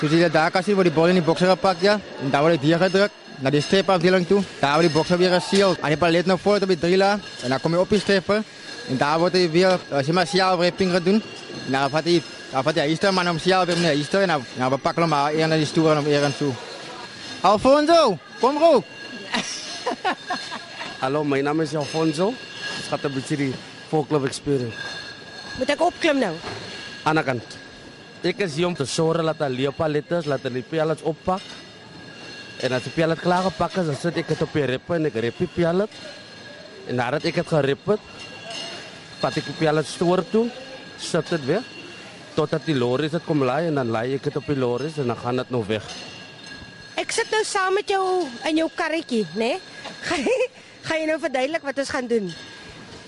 So 0.00 0.08
jy 0.10 0.32
daar 0.32 0.50
kan 0.50 0.64
sien 0.64 0.78
word 0.78 0.90
die 0.90 0.96
bol 0.96 1.12
in 1.12 1.20
die 1.20 1.26
bokse 1.26 1.50
gepak 1.50 1.84
ja. 1.84 2.00
En 2.24 2.32
dan 2.32 2.42
word 2.42 2.56
dit 2.56 2.70
weer 2.70 2.82
gedruk 2.88 3.21
na 3.42 3.50
die 3.50 3.60
strep 3.62 3.90
afdeling 3.90 4.26
toe. 4.26 4.40
Daar 4.60 4.78
word 4.78 4.86
die 4.86 4.94
bokse 4.94 5.18
weer 5.18 5.32
geseal. 5.34 5.74
En 5.82 5.90
die 5.90 5.98
palet 5.98 6.28
nou 6.30 6.38
voor 6.38 6.62
op 6.62 6.70
die 6.70 6.78
driller 6.78 7.18
en 7.42 7.50
dan 7.50 7.60
kom 7.60 7.74
jy 7.74 7.80
op 7.82 7.90
die 7.90 8.00
strepe. 8.00 8.42
En 8.90 8.98
daar 8.98 9.18
word 9.22 9.34
hy 9.38 9.48
weer 9.50 9.82
as 9.90 10.06
jy 10.06 10.14
maar 10.14 10.30
seal 10.30 10.58
wrapping 10.60 10.92
gedoen. 10.94 11.18
Nou 11.74 11.88
vat 11.90 12.06
hy 12.06 12.20
dan 12.52 12.66
vat 12.66 12.78
hy 12.82 12.86
hier 12.92 13.12
maar 13.12 13.30
om 13.30 13.40
seal 13.42 13.66
weer 13.66 13.80
nee, 13.80 13.96
hier 13.98 14.20
en 14.22 14.34
nou 14.34 14.40
nou 14.60 14.68
bepak 14.76 15.00
hom 15.02 15.10
maar 15.10 15.34
een 15.34 15.48
na 15.48 15.58
die 15.58 15.66
stoel 15.66 15.90
en 15.92 16.02
om 16.02 16.06
eers 16.10 16.38
toe. 16.38 16.52
Alfonso, 17.42 18.18
kom 18.38 18.58
roep. 18.62 18.84
Hallo, 21.02 21.24
my 21.24 21.40
naam 21.42 21.64
is 21.64 21.74
Alfonso. 21.74 22.30
Ek 22.78 22.92
gaan 22.92 23.10
'n 23.10 23.14
bietjie 23.14 23.36
die 23.36 23.54
folklore 23.90 24.26
experience. 24.26 24.76
Moet 25.58 25.74
ek 25.74 25.80
opklim 25.82 26.18
nou? 26.18 26.34
Aan 27.02 27.16
die 27.16 27.24
kant. 27.24 27.58
Ek 28.22 28.38
is 28.38 28.54
hier 28.54 28.66
om 28.66 28.74
te 28.74 28.86
sorg 28.86 29.24
dat 29.24 29.38
die 29.38 29.56
leopalettes 29.56 30.26
laat 30.30 30.46
die 30.46 30.62
pellets 30.62 31.02
oppak. 31.02 31.42
En 32.62 32.72
as 32.76 32.84
die 32.86 32.92
pellet 32.94 33.18
klaar 33.18 33.42
gepak 33.48 33.74
is, 33.80 33.88
dan 33.90 33.98
sit 33.98 34.20
ek 34.22 34.28
dit 34.30 34.42
op 34.44 34.52
die 34.54 34.66
rep 34.70 34.90
en 34.94 35.08
ek 35.08 35.16
rep 35.24 35.38
die 35.42 35.50
pellet. 35.50 35.94
En 36.86 36.98
nadat 36.98 37.26
ek 37.26 37.40
dit 37.40 37.48
gerep 37.50 37.88
het, 37.90 38.10
vat 39.22 39.38
ek 39.38 39.48
die 39.50 39.56
pellet 39.58 39.88
stoor 39.90 40.22
toe, 40.30 40.46
sit 41.02 41.30
dit 41.34 41.46
weer 41.48 41.70
totdat 42.32 42.64
die 42.64 42.76
lorries 42.78 43.12
dit 43.12 43.24
kom 43.26 43.42
laai 43.44 43.66
en 43.68 43.76
dan 43.76 43.90
laai 43.92 44.14
ek 44.16 44.28
dit 44.28 44.36
op 44.38 44.46
die 44.48 44.56
lorries 44.56 44.96
en 45.02 45.10
dan 45.10 45.18
gaan 45.20 45.42
dit 45.42 45.50
nou 45.52 45.60
weg. 45.68 45.84
Ek 47.00 47.10
sit 47.12 47.28
nou 47.34 47.42
saam 47.44 47.74
met 47.76 47.90
jou 47.90 48.02
in 48.48 48.62
jou 48.62 48.68
karretjie, 48.76 49.26
né? 49.36 49.56
Nee? 50.22 50.46
Gaan 50.82 50.98
jy 50.98 51.04
nou 51.06 51.18
verduidelik 51.22 51.62
wat 51.62 51.76
ons 51.78 51.90
gaan 51.94 52.08
doen? 52.10 52.24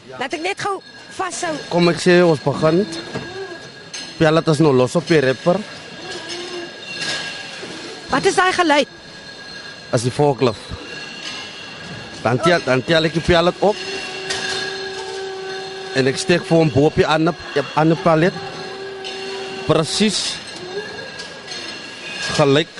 Ja. 0.06 0.18
Laat 0.20 0.34
ek 0.36 0.42
net 0.44 0.60
gou 0.62 0.76
vashou. 1.16 1.50
Kom 1.72 1.90
ek 1.90 1.98
sê 2.02 2.20
ons 2.22 2.42
begin. 2.44 2.84
Pellet 4.18 4.50
is 4.52 4.60
nou 4.62 4.70
los 4.76 4.94
op 4.94 5.08
die 5.10 5.18
repper. 5.24 5.58
Wat 8.12 8.28
is 8.30 8.38
daai 8.38 8.52
geluid? 8.54 9.00
As 9.94 10.02
die 10.02 10.10
volklif. 10.10 10.58
Dan 12.24 12.40
tel 12.42 12.62
dan 12.64 12.82
tel 12.82 13.06
ek 13.06 13.14
die 13.14 13.22
pellet 13.22 13.60
op. 13.62 13.78
En 15.94 16.10
ek 16.10 16.18
steek 16.18 16.42
vir 16.48 16.58
hom 16.58 16.72
bo 16.74 16.88
op 16.88 16.96
die 16.98 17.06
ander 17.06 17.36
op 17.60 17.76
ander 17.78 18.00
palet. 18.02 18.34
Presies 19.68 20.18
gelyk 22.34 22.72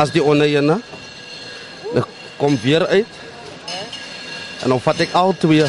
as 0.00 0.12
die 0.14 0.24
onderene. 0.24 0.78
Ek 1.92 2.08
kom 2.40 2.56
weer 2.62 2.86
uit. 2.88 3.18
En 4.64 4.72
dan 4.72 4.80
vat 4.80 5.02
ek 5.04 5.12
al 5.20 5.34
twee. 5.36 5.66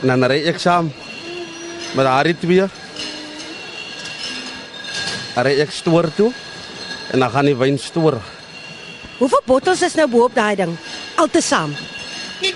En 0.00 0.14
dan 0.14 0.24
ry 0.32 0.40
ek 0.48 0.62
saam 0.62 0.88
met 1.92 2.08
daai 2.08 2.32
twee. 2.40 2.70
Dan 5.34 5.46
ry 5.50 5.58
ek 5.66 5.76
stoor 5.76 6.08
toe 6.16 6.32
en 7.10 7.18
dan 7.18 7.30
gaan 7.30 7.44
die 7.50 7.56
wyn 7.56 7.78
stoor. 7.78 8.20
Hoeveel 9.18 9.42
bottels 9.46 9.82
is 9.82 9.94
nou 9.94 10.08
bo 10.10 10.24
op 10.24 10.34
daai 10.34 10.56
ding? 10.56 10.76
Altesaam. 11.16 11.74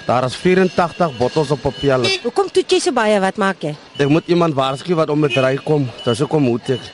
Daar 0.06 0.24
is 0.24 0.36
84 0.36 1.16
bottels 1.16 1.50
op 1.50 1.60
papier. 1.62 2.02
Hoekom 2.22 2.50
toet 2.50 2.70
jy 2.70 2.78
so 2.82 2.92
baie? 2.92 3.20
Wat 3.22 3.36
maak 3.38 3.62
jy? 3.62 3.74
Ek 3.98 4.08
moet 4.10 4.26
iemand 4.26 4.54
waarsku 4.54 4.94
wat 4.98 5.10
om 5.10 5.20
met 5.22 5.36
ry 5.38 5.54
kom. 5.62 5.86
Dis 6.04 6.22
hoekom 6.24 6.42
moet 6.42 6.70
ek. 6.78 6.88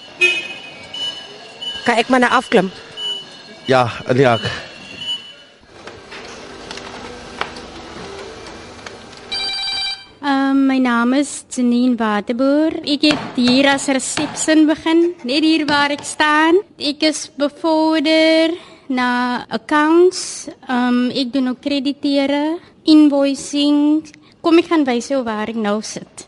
Kan 1.86 1.96
ek 1.98 2.08
maar 2.12 2.20
na 2.20 2.28
afklim? 2.36 2.68
Ja, 3.66 3.86
nee 4.12 4.26
ek. 4.28 4.44
Naam 10.92 11.14
is 11.16 11.30
Janine 11.48 11.96
Waterboer. 11.96 12.74
Ek 12.84 13.06
het 13.06 13.36
hier 13.38 13.68
as 13.72 13.86
resepsin 13.96 14.66
begin, 14.68 15.00
net 15.28 15.44
hier 15.46 15.64
waar 15.68 15.92
ek 15.94 16.02
staan. 16.04 16.58
Ek 16.76 17.04
is 17.08 17.22
bevorder 17.40 18.52
na 18.92 19.08
accounts. 19.58 20.50
Um, 20.68 21.06
ek 21.16 21.32
doen 21.32 21.52
ook 21.52 21.62
krediteure, 21.64 22.58
invoicing. 22.84 24.02
Kom 24.44 24.60
ek 24.60 24.68
gaan 24.72 24.84
wys 24.88 25.08
jou 25.14 25.22
waar 25.24 25.52
ek 25.52 25.60
nou 25.68 25.78
sit. 25.86 26.26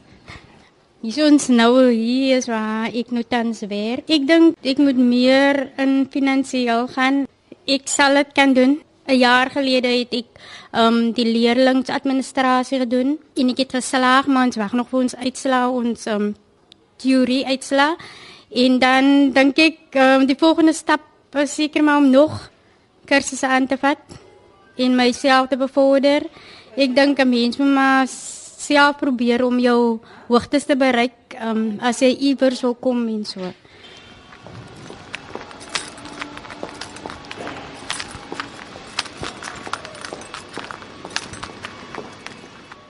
Hier 1.04 1.26
ons 1.26 1.50
nou 1.52 1.90
hier 1.90 2.38
is 2.38 2.48
waar 2.48 2.88
ek 2.88 3.12
nou 3.12 3.26
tans 3.28 3.60
werk. 3.68 4.08
Ek 4.08 4.24
dink 4.30 4.56
ek 4.64 4.80
moet 4.80 4.96
meer 4.96 5.66
in 5.82 6.06
finansiëel 6.08 6.88
gaan. 6.94 7.24
Ek 7.68 7.90
sal 7.90 8.22
dit 8.22 8.32
kan 8.38 8.56
doen. 8.56 8.78
'n 9.04 9.18
jaar 9.20 9.50
gelede 9.52 9.88
het 9.88 10.12
ek 10.16 10.28
um 10.74 11.12
die 11.12 11.26
leerlingsadministrasie 11.26 12.78
gedoen 12.78 13.18
en 13.36 13.50
ek 13.50 13.64
het 13.64 13.76
geslaag 13.78 14.26
maar 14.26 14.46
ons 14.46 14.56
wag 14.56 14.72
nog 14.72 14.88
vir 14.90 15.00
ons 15.00 15.16
uitslaa 15.16 15.68
ons 15.70 16.06
um 16.06 16.34
teorie 16.96 17.44
uitslaa 17.46 17.96
en 18.54 18.78
dan 18.78 19.32
dink 19.34 19.58
ek 19.58 19.98
um, 19.98 20.26
die 20.26 20.38
volgende 20.38 20.72
stap 20.72 21.02
is 21.42 21.54
seker 21.54 21.82
maar 21.82 21.98
om 21.98 22.10
nog 22.10 22.50
kursusse 23.06 23.46
aan 23.46 23.66
te 23.66 23.76
vat 23.76 24.20
en 24.76 24.96
myself 24.96 25.48
te 25.50 25.58
bevorder. 25.58 26.26
Ek 26.76 26.94
dink 26.94 27.18
'n 27.18 27.28
mens 27.28 27.56
moet 27.56 27.74
maar 27.74 28.06
self 28.08 28.96
probeer 28.98 29.44
om 29.44 29.58
jou 29.58 30.00
hoogtes 30.28 30.64
te 30.64 30.76
bereik 30.76 31.36
um 31.42 31.78
as 31.80 32.00
jy 32.00 32.16
iewers 32.30 32.62
wil 32.62 32.74
kom 32.74 33.08
en 33.08 33.24
so. 33.24 33.40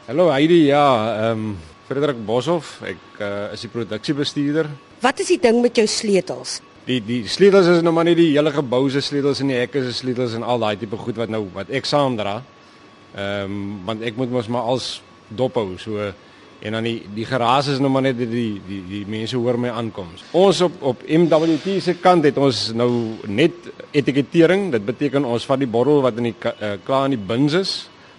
Hallo 0.04 0.26
Heidi, 0.28 0.66
ja, 0.68 0.84
ehm 1.30 1.38
um, 1.38 1.52
Frederik 1.88 2.18
Boshoff, 2.28 2.74
ek 2.84 3.20
uh, 3.24 3.28
is 3.54 3.62
die 3.64 3.70
produksiebestuurder. 3.72 4.66
Wat 5.00 5.20
is 5.24 5.30
die 5.32 5.38
ding 5.40 5.62
met 5.64 5.78
jou 5.80 5.86
sleutels? 5.88 6.58
Die 6.84 6.98
die 7.00 7.22
sleutels 7.24 7.70
is 7.72 7.80
nou 7.80 7.94
maar 7.96 8.04
nie 8.04 8.12
die 8.18 8.26
hele 8.34 8.52
gebou 8.52 8.82
se 8.92 9.00
sleutels 9.00 9.40
en 9.40 9.48
die 9.48 9.56
hekke 9.56 9.80
se 9.86 9.94
sleutels 9.96 10.34
en 10.36 10.44
al 10.44 10.60
daai 10.60 10.76
tipe 10.82 10.98
goed 11.00 11.16
wat 11.22 11.32
nou 11.32 11.46
wat 11.54 11.72
ek 11.72 11.88
saam 11.88 12.18
dra. 12.20 12.34
Ehm 13.14 13.54
um, 13.54 13.62
want 13.86 14.04
ek 14.04 14.20
moet 14.20 14.34
mos 14.34 14.50
maar 14.52 14.68
als 14.74 14.90
dop 15.40 15.56
hou. 15.56 15.78
So 15.80 15.96
en 16.04 16.76
dan 16.76 16.84
die 16.84 17.08
die 17.16 17.26
garage 17.32 17.72
is 17.72 17.80
nou 17.80 17.88
maar 17.96 18.04
net 18.04 18.20
die 18.20 18.28
die 18.28 18.60
die, 18.68 18.82
die 18.90 19.02
mense 19.08 19.40
hoor 19.40 19.56
my 19.56 19.72
aankoms. 19.72 20.28
Ons 20.36 20.60
op 20.68 20.84
op 20.92 21.08
MWT 21.08 21.78
se 21.80 21.96
kant 22.04 22.28
het 22.28 22.36
ons 22.36 22.66
nou 22.76 22.90
net 23.24 23.72
etikettering. 23.96 24.68
Dit 24.76 24.84
beteken 24.84 25.24
ons 25.24 25.48
vat 25.48 25.64
die 25.64 25.72
bottel 25.80 26.04
wat 26.04 26.20
in 26.20 26.34
die 26.34 26.36
uh, 26.52 26.76
klaar 26.84 27.08
in 27.08 27.16
die 27.16 27.24
bins 27.32 27.56
is 27.64 27.74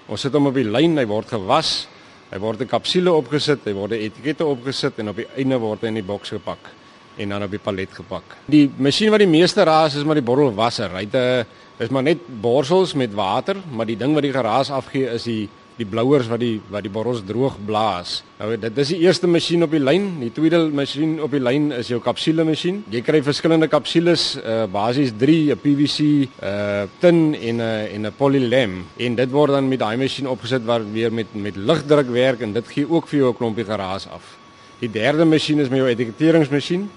Ons 0.07 0.21
sit 0.21 0.33
hom 0.33 0.51
op 0.51 0.57
die 0.57 0.67
lyn, 0.67 0.97
hy 0.97 1.05
word 1.09 1.31
gewas. 1.33 1.87
Hy 2.31 2.39
word 2.41 2.65
in 2.65 2.69
kapsule 2.69 3.13
opgesit, 3.13 3.65
hy 3.65 3.73
word 3.77 3.93
etikette 3.97 4.45
opgesit 4.45 4.97
en 4.99 5.11
op 5.13 5.21
die 5.21 5.27
einde 5.37 5.59
word 5.61 5.85
hy 5.85 5.93
in 5.93 6.01
die 6.01 6.05
boks 6.05 6.33
gepak 6.35 6.71
en 7.21 7.31
dan 7.31 7.45
op 7.45 7.51
die 7.53 7.61
palet 7.63 7.91
gepak. 7.95 8.33
Die 8.51 8.65
masjien 8.81 9.11
wat 9.13 9.21
die 9.23 9.29
meeste 9.29 9.63
raas 9.63 9.95
is 9.95 10.03
maar 10.03 10.17
die 10.19 10.25
bottelwasser. 10.25 10.91
Hy 10.91 11.05
het 11.05 11.15
'n 11.15 11.45
is 11.79 11.89
maar 11.89 12.03
net 12.03 12.19
borsels 12.27 12.93
met 12.93 13.13
water, 13.13 13.55
maar 13.71 13.85
die 13.85 13.97
ding 13.97 14.13
wat 14.13 14.23
die 14.23 14.33
geraas 14.33 14.69
afgee 14.69 15.07
is 15.13 15.23
die 15.23 15.49
die 15.75 15.87
blouers 15.87 16.29
wat 16.31 16.39
die 16.39 16.59
wat 16.71 16.85
die 16.85 16.91
borrels 16.91 17.21
droog 17.27 17.57
blaas. 17.67 18.21
Nou 18.39 18.53
dit 18.59 18.77
is 18.83 18.91
die 18.93 19.01
eerste 19.03 19.27
masjien 19.27 19.63
op 19.65 19.73
die 19.75 19.81
lyn. 19.81 20.07
Die 20.21 20.31
tweede 20.35 20.61
masjien 20.71 21.17
op 21.23 21.33
die 21.35 21.41
lyn 21.43 21.71
is 21.75 21.89
jou 21.91 21.99
kapsule 22.03 22.45
masjien. 22.47 22.81
Jy 22.91 23.01
kry 23.05 23.21
verskillende 23.25 23.67
kapsules, 23.71 24.27
uh 24.39 24.65
basies 24.71 25.11
3, 25.19 25.51
'n 25.51 25.59
PVC, 25.59 26.29
uh 26.41 26.85
tin 26.99 27.35
en 27.35 27.61
'n 27.61 27.87
en 27.95 28.07
'n 28.07 28.13
polylem 28.17 28.85
en 28.97 29.15
dit 29.15 29.31
word 29.31 29.51
dan 29.51 29.67
met 29.67 29.79
daai 29.79 29.97
masjien 29.97 30.27
opgesit 30.27 30.63
waar 30.65 30.83
weer 30.91 31.11
met 31.11 31.27
met 31.33 31.55
ligdruk 31.55 32.09
werk 32.09 32.41
en 32.41 32.53
dit 32.53 32.67
gee 32.67 32.89
ook 32.89 33.07
vir 33.07 33.19
jou 33.19 33.29
'n 33.29 33.37
klompie 33.37 33.65
geraas 33.65 34.07
af. 34.07 34.37
Die 34.79 34.91
derde 34.91 35.25
masjien 35.25 35.59
is 35.59 35.69
met 35.69 35.79
jou 35.79 35.89
etiketeringsmasjien, 35.89 36.89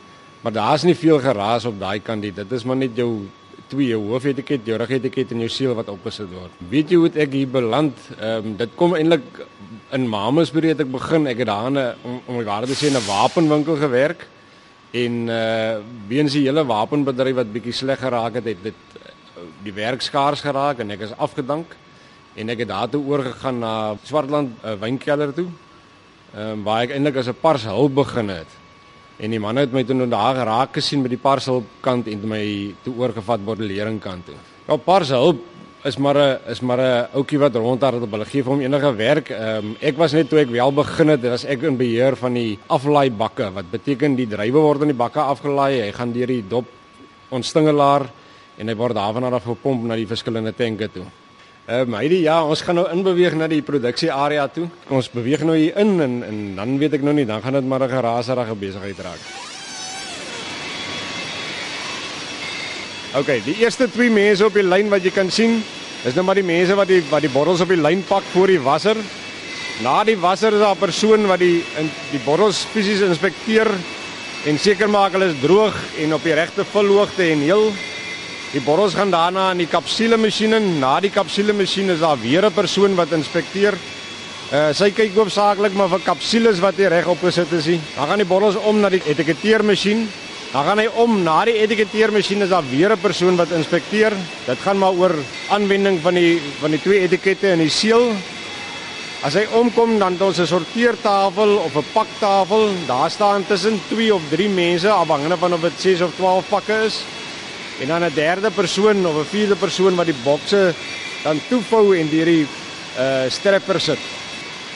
maar 0.43 0.53
daar's 0.53 0.83
nie 0.83 0.95
veel 0.95 1.19
geraas 1.19 1.65
op 1.65 1.79
daai 1.81 2.01
kant 2.01 2.23
nie. 2.23 2.33
Dit 2.33 2.53
is 2.53 2.65
maar 2.65 2.77
net 2.77 2.91
jou 2.95 3.27
twee 3.69 3.89
jou 3.93 4.01
hoofetiket, 4.09 4.67
jou 4.67 4.79
rugetiket 4.81 5.33
en 5.33 5.45
jou 5.45 5.51
seël 5.53 5.75
wat 5.79 5.89
opgesit 5.93 6.31
word. 6.33 6.53
Weet 6.71 6.91
jy 6.91 6.97
hoe 6.97 7.11
ek 7.15 7.33
hier 7.33 7.49
beland? 7.49 7.97
Ehm 8.19 8.47
um, 8.47 8.57
dit 8.57 8.75
kom 8.77 8.95
eintlik 8.95 9.27
in 9.97 10.09
Mamasbury 10.09 10.73
het 10.73 10.81
ek 10.81 10.93
begin. 10.93 11.27
Ek 11.27 11.39
het 11.39 11.47
daar 11.47 11.71
'n 11.71 11.95
om 12.05 12.21
om 12.27 12.45
waar 12.45 12.67
te 12.67 12.75
sê 12.75 12.91
'n 12.91 13.07
wapenwinkel 13.07 13.77
gewerk 13.77 14.27
en 14.93 15.29
uh 15.29 15.81
weens 16.09 16.33
die 16.33 16.47
hele 16.47 16.65
wapenbedryf 16.65 17.35
wat 17.35 17.53
bietjie 17.53 17.73
sleg 17.73 17.99
geraak 17.99 18.35
het, 18.35 18.45
het 18.45 18.63
dit 18.63 18.81
die 19.63 19.73
werk 19.73 20.03
skaars 20.03 20.41
geraak 20.41 20.79
en 20.79 20.91
ek 20.91 21.01
is 21.01 21.17
afgedank 21.17 21.77
en 22.39 22.49
ek 22.49 22.59
het 22.59 22.69
daartoe 22.69 23.03
oorgegaan 23.05 23.59
na 23.59 23.97
Swartland 24.03 24.55
uh, 24.65 24.75
wynkelder 24.81 25.35
toe. 25.35 25.49
Ehm 26.35 26.59
um, 26.59 26.63
waar 26.65 26.83
ek 26.83 26.95
eintlik 26.95 27.17
as 27.17 27.29
'n 27.29 27.41
pars 27.41 27.65
hulp 27.65 27.95
begin 27.95 28.29
het. 28.29 28.51
En 29.19 29.33
die 29.35 29.41
man 29.43 29.59
het 29.59 29.73
my 29.75 29.83
toe 29.83 29.97
nou 29.99 30.07
daar 30.11 30.37
geraak 30.39 30.77
gesien 30.79 31.03
met 31.03 31.11
die 31.11 31.19
parshulp 31.19 31.67
kant 31.83 32.07
en 32.07 32.27
my 32.31 32.43
toe 32.85 32.95
oorgevat 33.01 33.43
bordellering 33.45 33.99
kant 34.01 34.29
toe. 34.29 34.37
Ja, 34.69 34.77
parshulp 34.77 35.41
is 35.85 35.97
maar 35.99 36.17
'n 36.19 36.39
is 36.51 36.61
maar 36.61 36.79
'n 36.79 37.09
ouetjie 37.15 37.39
wat 37.39 37.55
rondhardloop. 37.55 38.11
Hulle 38.11 38.25
gee 38.25 38.43
vir 38.43 38.53
hom 38.53 38.61
enige 38.61 38.97
werk. 38.97 39.31
Ehm 39.31 39.67
um, 39.67 39.77
ek 39.81 39.97
was 39.97 40.13
net 40.13 40.29
toe 40.29 40.39
ek 40.39 40.51
wel 40.51 40.73
begin 40.73 41.09
het, 41.09 41.23
was 41.23 41.45
ek 41.45 41.63
in 41.63 41.77
beheer 41.77 42.17
van 42.17 42.35
die 42.35 42.59
aflaai 42.69 43.11
bakke. 43.11 43.53
Wat 43.53 43.71
beteken 43.71 44.15
die 44.17 44.27
drywe 44.27 44.61
word 44.61 44.83
in 44.83 44.89
die 44.89 45.03
bakke 45.05 45.21
afgelaai. 45.21 45.83
Hy 45.83 45.93
gaan 45.93 46.13
deur 46.13 46.27
die 46.27 46.45
dop 46.49 46.67
ontstingelaar 47.31 48.09
en 48.59 48.69
hy 48.69 48.75
word 48.75 48.95
daarvan 48.95 49.33
af 49.33 49.45
gepomp 49.45 49.85
na 49.85 49.97
die 49.97 50.07
verskillende 50.07 50.53
tanke 50.53 50.89
toe. 50.89 51.05
Ehm 51.69 51.93
uh, 51.93 51.99
Heidi, 52.01 52.23
ja, 52.25 52.39
ons 52.49 52.63
gaan 52.65 52.79
nou 52.81 52.87
inbeweeg 52.89 53.35
na 53.37 53.45
die 53.45 53.61
produksie 53.61 54.09
area 54.09 54.47
toe. 54.49 54.71
Ons 54.89 55.11
beweeg 55.13 55.43
nou 55.45 55.53
hier 55.53 55.77
in 55.77 55.99
en 56.01 56.15
en 56.25 56.39
dan 56.57 56.71
weet 56.81 56.95
ek 56.97 57.03
nou 57.05 57.13
nie, 57.13 57.27
dan 57.29 57.43
gaan 57.45 57.59
dit 57.59 57.67
maar 57.69 57.83
'n 57.85 57.93
geraserige 57.93 58.55
besigheid 58.57 59.03
raak. 59.05 59.21
OK, 63.21 63.45
die 63.45 63.59
eerste 63.61 63.91
twee 63.91 64.09
mense 64.11 64.47
op 64.47 64.55
die 64.55 64.65
lyn 64.65 64.89
wat 64.89 65.05
jy 65.05 65.11
kan 65.11 65.31
sien, 65.31 65.63
is 66.05 66.15
nou 66.15 66.25
maar 66.25 66.41
die 66.41 66.49
mense 66.55 66.75
wat 66.75 66.89
die 66.89 67.03
wat 67.11 67.21
die 67.21 67.35
bottels 67.37 67.61
op 67.61 67.69
die 67.69 67.83
lyn 67.83 68.03
pak 68.09 68.25
voor 68.33 68.47
die 68.47 68.61
wasser. 68.61 68.97
Na 69.83 70.05
die 70.05 70.17
wasser 70.17 70.53
is 70.53 70.61
daar 70.61 70.75
'n 70.75 70.79
persoon 70.79 71.27
wat 71.27 71.39
die 71.39 71.65
in 71.77 71.91
die 72.11 72.25
bottels 72.25 72.65
fisies 72.73 73.01
inspekteer 73.01 73.69
en 74.47 74.59
seker 74.59 74.89
maak 74.89 75.13
hulle 75.13 75.29
is 75.29 75.41
droog 75.43 75.77
en 75.99 76.15
op 76.15 76.23
die 76.23 76.35
regte 76.35 76.65
vulhoogte 76.65 77.23
en 77.23 77.39
heel 77.39 77.73
Die 78.49 78.63
borrels 78.65 78.95
gaan 78.97 79.11
daarna 79.13 79.51
in 79.53 79.59
die 79.61 79.69
kapsule 79.69 80.17
masjien 80.17 80.57
in. 80.57 80.79
Na 80.81 80.95
die 81.05 81.13
kapsule 81.13 81.53
masjien 81.53 81.91
is 81.93 82.01
daar 82.01 82.17
weer 82.17 82.47
'n 82.47 82.53
persoon 82.53 82.95
wat 82.97 83.13
inspekteer. 83.13 83.75
Uh 84.53 84.73
sy 84.73 84.91
kyk 84.91 85.13
hoofsaaklik 85.15 85.75
maar 85.75 85.89
vir 85.89 86.01
kapsules 86.01 86.61
wat 86.61 86.77
hier 86.77 86.89
reg 86.89 87.07
opgesit 87.07 87.53
is. 87.53 87.65
Dan 87.97 88.09
gaan 88.09 88.17
die 88.19 88.25
borrels 88.25 88.57
om 88.57 88.81
na 88.81 88.89
die 88.89 89.03
etiketeermasjien. 89.05 90.09
Dan 90.53 90.65
gaan 90.65 90.79
hy 90.79 90.89
om 90.97 91.23
na 91.23 91.45
die 91.45 91.59
etiketeermasjien 91.61 92.43
is 92.43 92.49
daar 92.49 92.65
weer 92.71 92.93
'n 92.93 93.01
persoon 93.01 93.37
wat 93.37 93.51
inspekteer. 93.51 94.13
Dit 94.47 94.59
gaan 94.65 94.79
maar 94.79 94.93
oor 94.93 95.15
aanwending 95.51 96.01
van 96.01 96.15
die 96.15 96.41
van 96.61 96.71
die 96.71 96.81
twee 96.81 97.01
etikette 97.01 97.51
en 97.51 97.59
die 97.59 97.69
seël. 97.69 98.17
As 99.23 99.35
hy 99.35 99.47
omkom 99.53 99.99
dan 99.99 100.13
het 100.13 100.23
ons 100.23 100.39
'n 100.39 100.47
sorteertafel 100.47 101.57
of 101.57 101.77
'n 101.77 101.85
paktafel. 101.93 102.71
Daar 102.87 103.11
staan 103.11 103.45
tussen 103.47 103.81
2 103.89 104.15
of 104.15 104.23
3 104.31 104.49
mense 104.49 104.89
afhangende 104.89 105.37
van 105.37 105.53
of 105.53 105.61
dit 105.61 105.81
6 105.81 106.01
of 106.01 106.15
12 106.17 106.49
pakke 106.49 106.85
is 106.87 107.05
en 107.81 107.89
dan 107.89 108.05
'n 108.05 108.15
derde 108.15 108.51
persoon 108.51 109.07
of 109.07 109.17
'n 109.17 109.31
vierde 109.31 109.57
persoon 109.57 109.95
wat 109.95 110.07
die 110.07 110.23
bokse 110.25 110.75
dan 111.23 111.41
toevou 111.49 111.97
en 111.97 112.09
deur 112.11 112.25
die 112.25 112.47
uh 112.99 113.31
strapper 113.31 113.81
sit. 113.81 113.99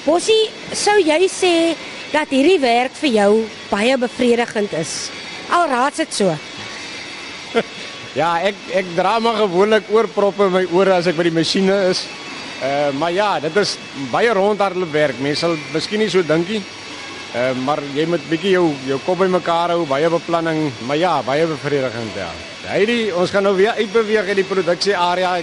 Bosie, 0.05 0.51
sou 0.73 0.99
jy 0.99 1.29
sê 1.29 1.77
dat 2.13 2.31
hierdie 2.31 2.61
werk 2.61 2.95
vir 3.01 3.11
jou 3.11 3.47
baie 3.71 3.97
bevredigend 3.99 4.73
is? 4.73 5.11
Al 5.51 5.69
raad 5.69 5.97
dit 5.97 6.15
so. 6.15 6.37
ja, 8.21 8.39
ek 8.41 8.55
ek 8.73 8.87
dra 8.97 9.19
maar 9.19 9.35
gewoonlik 9.35 9.91
oorproppe 9.91 10.45
in 10.45 10.53
my 10.53 10.67
ore 10.73 10.95
as 10.95 11.07
ek 11.07 11.17
by 11.17 11.23
die 11.23 11.39
masjiene 11.39 11.91
is. 11.91 12.07
Uh 12.63 12.91
maar 12.99 13.13
ja, 13.13 13.41
dit 13.41 13.57
is 13.57 13.77
baie 14.11 14.33
rondhardloop 14.33 14.93
werk. 14.93 15.19
Mense 15.19 15.41
sal 15.41 15.57
miskien 15.73 15.99
nie 15.99 16.11
so 16.11 16.23
dink 16.23 16.49
nie. 16.49 16.63
Uh 17.33 17.55
maar 17.65 17.81
jy 17.97 18.05
moet 18.05 18.25
bietjie 18.29 18.51
jou 18.59 18.67
jou 18.85 18.99
kop 19.07 19.23
bymekaar 19.23 19.73
hou, 19.73 19.87
baie 19.89 20.09
beplanning, 20.13 20.67
maar 20.85 20.99
ja, 21.01 21.15
baie 21.25 21.47
bevredigend 21.49 22.19
ja. 22.21 22.29
Heidi, 22.67 22.99
ons 23.17 23.33
gaan 23.33 23.47
nou 23.49 23.55
weer 23.57 23.73
uitbeweeg 23.79 24.29
in 24.35 24.41
die 24.43 24.45
produksie 24.45 24.93
area 24.97 25.39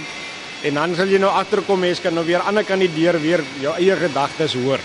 en 0.62 0.78
dan 0.78 0.94
sal 0.94 1.10
jy 1.10 1.18
nou 1.18 1.32
agterkom 1.34 1.82
mense 1.82 2.04
kan 2.04 2.14
nou 2.14 2.22
weer 2.28 2.46
ander 2.46 2.64
kant 2.68 2.86
die 2.86 2.92
deur 2.94 3.18
weer 3.18 3.42
jou 3.58 3.74
eie 3.74 3.96
gedagtes 4.06 4.54
hoor. 4.60 4.78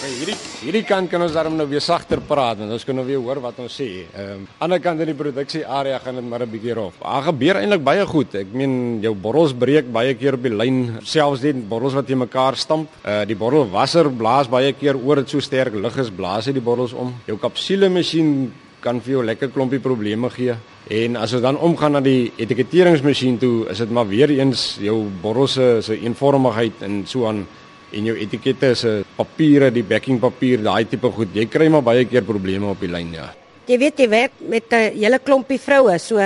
Maar 0.00 0.14
hierdie 0.16 0.38
hierdie 0.58 0.82
kant 0.86 1.06
kan 1.10 1.22
ons 1.22 1.34
daarom 1.34 1.54
nou 1.58 1.66
weer 1.70 1.82
sagter 1.82 2.20
praat 2.26 2.64
en 2.64 2.72
ons 2.74 2.84
kan 2.86 2.96
nou 2.98 3.04
weer 3.06 3.20
hoor 3.22 3.38
wat 3.44 3.60
ons 3.62 3.74
sê. 3.80 3.88
Ehm 4.08 4.30
um, 4.40 4.46
ander 4.64 4.80
kant 4.82 5.00
in 5.04 5.10
die 5.12 5.18
produksie 5.18 5.62
area 5.62 5.98
gaan 6.02 6.18
dit 6.18 6.26
maar 6.26 6.42
'n 6.42 6.50
bietjie 6.50 6.74
rof. 6.74 6.94
Daar 7.02 7.22
gebeur 7.22 7.56
eintlik 7.56 7.84
baie 7.84 8.06
goed. 8.06 8.34
Ek 8.34 8.52
meen 8.52 9.00
jou 9.00 9.14
borrels 9.14 9.52
breek 9.52 9.92
baie 9.92 10.14
keer 10.14 10.34
op 10.34 10.42
die 10.42 10.54
lyn, 10.54 10.98
selfs 11.02 11.40
die 11.40 11.52
borrels 11.52 11.94
wat 11.94 12.08
jy 12.08 12.16
mekaar 12.16 12.56
stamp. 12.56 12.88
Uh 13.04 13.24
die 13.24 13.36
borrelwasser 13.36 14.10
blaas 14.10 14.48
baie 14.48 14.72
keer 14.72 14.96
oor 14.96 15.16
dit 15.16 15.30
so 15.30 15.40
sterk 15.40 15.74
lig 15.74 15.96
is, 15.96 16.10
blaas 16.10 16.46
hy 16.46 16.52
die 16.52 16.60
borrels 16.60 16.92
om. 16.92 17.14
Jou 17.26 17.38
kapsule 17.38 17.88
masjien 17.88 18.52
kan 18.80 19.00
vir 19.00 19.12
jou 19.12 19.24
lekker 19.24 19.48
klompie 19.48 19.80
probleme 19.80 20.30
gee. 20.30 20.54
En 20.90 21.16
as 21.16 21.32
ons 21.32 21.42
dan 21.42 21.58
omgaan 21.58 21.92
na 21.92 22.00
die 22.00 22.32
etiketeringsmasjien 22.36 23.38
toe, 23.38 23.68
is 23.68 23.78
dit 23.78 23.90
maar 23.90 24.08
weer 24.08 24.30
eens 24.30 24.78
jou 24.80 25.06
borrels 25.22 25.52
se 25.52 25.98
eenvormigheid 26.00 26.82
en 26.82 27.06
so 27.06 27.26
aan 27.26 27.46
en 27.92 28.04
jou 28.04 28.16
etikette 28.16 28.70
is 28.70 28.84
'n 28.84 29.04
papiere, 29.16 29.70
die 29.70 29.82
backing 29.82 30.20
papier, 30.20 30.62
daai 30.62 30.84
tipe 30.84 31.10
goed. 31.10 31.28
Jy 31.34 31.46
kry 31.46 31.68
maar 31.68 31.82
baie 31.82 32.04
keer 32.04 32.22
probleme 32.22 32.66
op 32.66 32.80
die 32.80 32.88
lyn, 32.88 33.12
ja. 33.12 33.34
Jy 33.66 33.78
weet 33.78 33.98
jy 33.98 34.08
werk 34.08 34.32
met 34.40 34.72
'n 34.72 34.92
hele 34.96 35.18
klompie 35.18 35.58
vroue, 35.58 35.98
so 35.98 36.18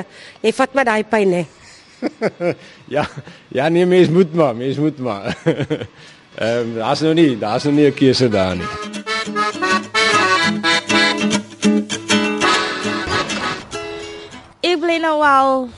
jy 0.42 0.52
vat 0.52 0.74
maar 0.74 0.84
daai 0.84 1.04
pyn 1.04 1.32
hè. 1.32 1.46
ja, 2.96 3.06
ja 3.48 3.68
nee, 3.68 3.86
mens 3.86 4.08
moet 4.08 4.34
maar, 4.34 4.54
mens 4.54 4.76
moet 4.76 4.98
maar. 4.98 5.36
Ehm 6.34 6.58
um, 6.58 6.74
daar's 6.74 7.00
nou 7.00 7.14
nie, 7.14 7.38
daar's 7.38 7.64
nou 7.64 7.74
nie 7.74 7.86
'n 7.86 7.94
keuse 7.94 8.28
daar 8.28 8.56
nie. 8.56 8.64
Ek 14.60 14.80
bly 14.80 14.96
nou 14.96 15.20
al 15.20 15.68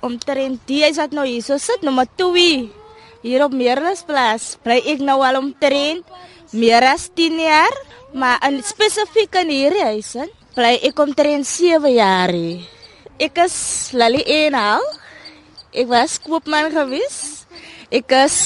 omtrent 0.00 0.60
die 0.66 0.82
is 0.84 0.96
dat 0.96 1.12
nou 1.12 1.26
hier 1.26 1.42
so 1.42 1.56
sit 1.56 1.82
nommer 1.82 2.06
2 2.16 2.81
hier 3.22 3.44
op 3.46 3.54
Meerlesplaas. 3.54 4.56
Bly 4.62 4.80
ek 4.92 5.02
nou 5.02 5.20
al 5.24 5.38
omtrent 5.38 6.06
meer 6.52 6.84
as 6.90 7.08
10 7.14 7.38
jaar, 7.40 7.76
maar 8.12 8.42
in 8.48 8.60
spesifiek 8.66 9.40
in 9.40 9.52
hierdie 9.54 9.86
huis 9.94 10.16
bly 10.52 10.74
ek 10.84 10.98
omtrent 11.00 11.48
7 11.48 11.88
jaar. 11.94 12.34
Ek 13.22 13.38
is 13.46 13.56
Lali 13.96 14.20
Enal. 14.26 14.84
Ek 15.72 15.88
was 15.88 16.18
koopman 16.20 16.68
gewees. 16.74 17.46
Ek 17.88 18.12
is 18.24 18.36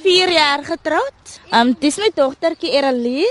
4 0.00 0.32
jaar 0.32 0.64
getroud. 0.64 1.36
Um 1.52 1.74
dis 1.76 1.98
my 2.00 2.08
dogtertjie 2.16 2.72
Eralie. 2.78 3.28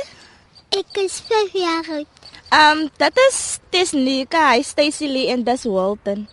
Ek 0.76 1.02
is 1.02 1.18
5 1.26 1.56
jaar 1.58 1.90
oud. 1.98 2.30
Um 2.54 2.86
dit 3.02 3.24
is 3.30 3.40
Tesnika, 3.74 4.52
hy 4.52 4.62
Stacy 4.66 5.10
Lee 5.10 5.34
en 5.34 5.42
dis 5.48 5.66
Walton. 5.66 6.28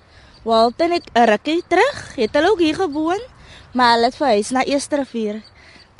Walton 0.44 0.92
het 0.92 1.08
'n 1.14 1.26
rukkie 1.32 1.62
terug, 1.68 2.16
het 2.16 2.34
hulle 2.34 2.50
ook 2.50 2.60
hier 2.60 2.74
gewoon 2.74 3.20
maar 3.76 3.92
hulle 3.94 4.08
het 4.08 4.16
verhuis 4.16 4.50
na 4.56 4.64
Eersterivier. 4.64 5.42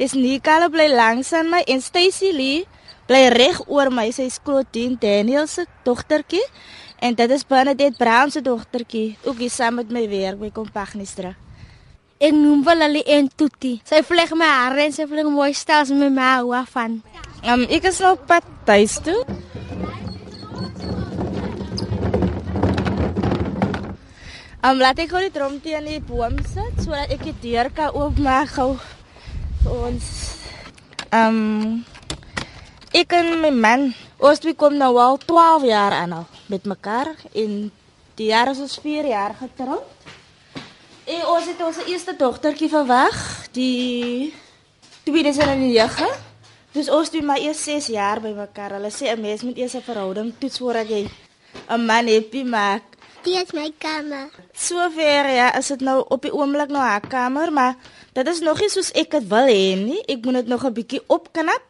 Dis 0.01 0.17
Nicole 0.17 0.71
bly 0.73 0.89
langs 0.93 1.33
aan 1.37 1.51
my 1.53 1.63
en 1.69 1.83
Stacy 1.85 2.33
Lee 2.33 2.65
bly 3.09 3.29
reg 3.33 3.61
oor 3.69 3.93
my. 3.93 4.09
Sy 4.13 4.29
is 4.31 4.41
Claudine 4.43 4.97
Daniel 5.01 5.49
se 5.51 5.67
dogtertjie 5.85 6.45
en 7.05 7.17
dit 7.17 7.33
is 7.37 7.45
Bernadette 7.45 7.97
Brown 8.01 8.33
se 8.33 8.41
dogtertjie. 8.41 9.19
Ook 9.25 9.45
hier 9.45 9.53
saam 9.53 9.81
met 9.81 9.93
my 9.93 10.07
werk 10.09 10.41
by 10.41 10.51
Kompagnistra. 10.57 11.35
Ek 12.17 12.33
noem 12.33 12.63
wel 12.65 12.81
hulle 12.87 13.03
en 13.13 13.29
Tuti. 13.29 13.75
Sy 13.85 14.01
vleg 14.09 14.33
my 14.33 14.49
hare 14.49 14.87
en 14.87 14.97
sy 14.97 15.05
vleg 15.09 15.29
mooi 15.29 15.53
stels 15.53 15.93
met 15.93 16.15
my 16.17 16.31
hou 16.39 16.55
afan. 16.57 17.03
Um, 17.45 17.67
ek 17.69 17.91
is 17.93 18.01
nou 18.01 18.17
pad 18.17 18.47
tuis 18.65 18.97
toe. 19.05 19.21
Um, 24.67 24.81
laat 24.83 24.99
ek 24.99 25.13
gou 25.13 25.21
die 25.23 25.31
drom 25.31 25.61
teen 25.63 25.85
die 25.87 26.01
boom 26.03 26.41
sit 26.43 26.81
sodat 26.83 27.13
ek 27.15 27.21
die 27.23 27.35
deur 27.39 27.69
kan 27.71 27.93
oopmaak 27.95 28.49
gou 28.57 28.73
vir 29.61 29.75
ons. 29.77 30.09
Um 31.15 31.85
ek 32.91 33.15
en 33.15 33.29
my 33.45 33.53
man, 33.55 33.85
ons 34.19 34.43
twee 34.43 34.57
kom 34.59 34.75
nou 34.75 34.89
al 34.99 35.21
12 35.23 35.69
jaar 35.69 35.95
aan 36.01 36.17
al 36.17 36.25
met 36.51 36.67
mekaar 36.67 37.13
en 37.45 37.53
die 38.19 38.33
jaar 38.33 38.51
is 38.51 38.65
ons 38.65 38.75
4 38.83 39.07
jaar 39.13 39.37
getroud. 39.39 40.11
En 41.15 41.23
ons 41.37 41.47
het 41.47 41.63
ons 41.63 41.79
eerste 41.87 42.17
dogtertjie 42.19 42.73
verwag, 42.73 43.15
die 43.55 44.33
tweede 45.07 45.31
is 45.31 45.39
in 45.47 45.63
die 45.63 45.77
9. 45.77 46.11
Dus 46.75 46.91
ons 46.91 47.15
doen 47.15 47.31
maar 47.31 47.39
eers 47.39 47.63
6 47.71 47.93
jaar 47.95 48.19
by 48.19 48.35
mekaar. 48.35 48.81
Hulle 48.81 48.91
sê 48.91 49.15
'n 49.15 49.23
mens 49.23 49.47
moet 49.47 49.63
eers 49.63 49.79
'n 49.79 49.87
verhouding 49.93 50.35
toets 50.41 50.59
voordat 50.59 50.91
jy 50.91 51.07
'n 51.71 51.87
man 51.87 52.11
happy 52.11 52.43
maak. 52.43 52.96
Is 53.27 53.51
my 53.51 53.73
kamer. 53.75 54.31
Sover 54.55 55.27
ja, 55.35 55.49
is 55.59 55.67
dit 55.73 55.81
nou 55.83 55.97
op 56.15 56.23
die 56.23 56.31
oomblik 56.31 56.71
nou 56.71 56.79
haar 56.79 57.03
kamer, 57.03 57.51
maar 57.51 57.75
dit 58.15 58.29
is 58.31 58.39
nog 58.39 58.61
nie 58.63 58.69
soos 58.71 58.93
ek 58.95 59.17
dit 59.17 59.27
wil 59.27 59.51
hê 59.51 59.75
nie. 59.81 59.99
Ek 60.07 60.23
moet 60.23 60.39
dit 60.39 60.53
nog 60.53 60.63
'n 60.63 60.73
bietjie 60.73 61.03
opknap. 61.11 61.67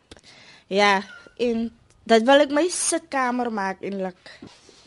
Ja, 0.68 1.00
en 1.40 1.72
dit 2.04 2.22
wil 2.28 2.44
ek 2.44 2.52
my 2.52 2.68
sitkamer 2.68 3.48
maak 3.48 3.80
eintlik. 3.80 4.20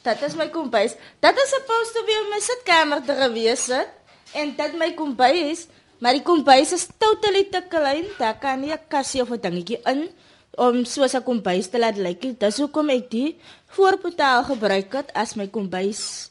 Dit 0.03 0.21
is 0.21 0.35
my 0.35 0.47
kombuis. 0.49 0.93
Dit 1.19 1.41
is 1.43 1.49
supposed 1.49 1.93
to 1.97 2.05
be 2.05 2.29
my 2.29 2.39
sitkamer 2.39 3.01
te 3.01 3.17
gewees 3.17 3.65
het. 3.65 3.89
En 4.33 4.53
dit 4.55 4.77
my 4.77 4.93
kombuis, 4.93 5.67
maar 5.97 6.13
die 6.13 6.23
kombuis 6.23 6.71
is 6.71 6.87
totally 6.97 7.49
te 7.49 7.63
klein. 7.69 8.05
Daar 8.19 8.37
kan 8.37 8.59
nie 8.59 8.71
'n 8.71 8.87
kassie 8.87 9.21
of 9.21 9.31
'n 9.31 9.41
dingetjie 9.41 9.81
in 9.85 10.09
om 10.55 10.85
soos 10.85 11.13
'n 11.15 11.23
kombuis 11.23 11.67
te 11.69 11.79
laat 11.79 11.97
lyk. 11.97 12.39
Dis 12.39 12.57
hoekom 12.57 12.89
ek 12.89 13.09
die 13.09 13.39
voorportaal 13.65 14.43
gebruik 14.43 14.93
het 14.93 15.13
as 15.13 15.35
my 15.35 15.47
kombuis. 15.47 16.28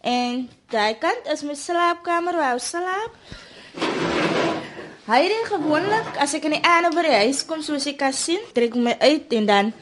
En 0.00 0.48
daai 0.72 0.96
kant 0.98 1.28
is 1.32 1.42
my 1.44 1.54
slaapkamer 1.54 2.36
waar 2.36 2.56
ek 2.56 2.64
slaap. 2.64 3.12
Hy 5.10 5.22
ry 5.26 5.40
gewoonlik 5.48 6.20
as 6.22 6.32
ek 6.38 6.46
in 6.48 6.54
die 6.56 6.64
aande 6.64 6.92
by 6.94 7.02
die 7.04 7.16
huis 7.26 7.42
kom 7.44 7.64
soos 7.66 7.84
jy 7.88 7.96
kan 7.98 8.14
sien, 8.14 8.40
trek 8.54 8.76
my 8.78 8.94
uit 9.02 9.32
en 9.36 9.48
dan 9.48 9.72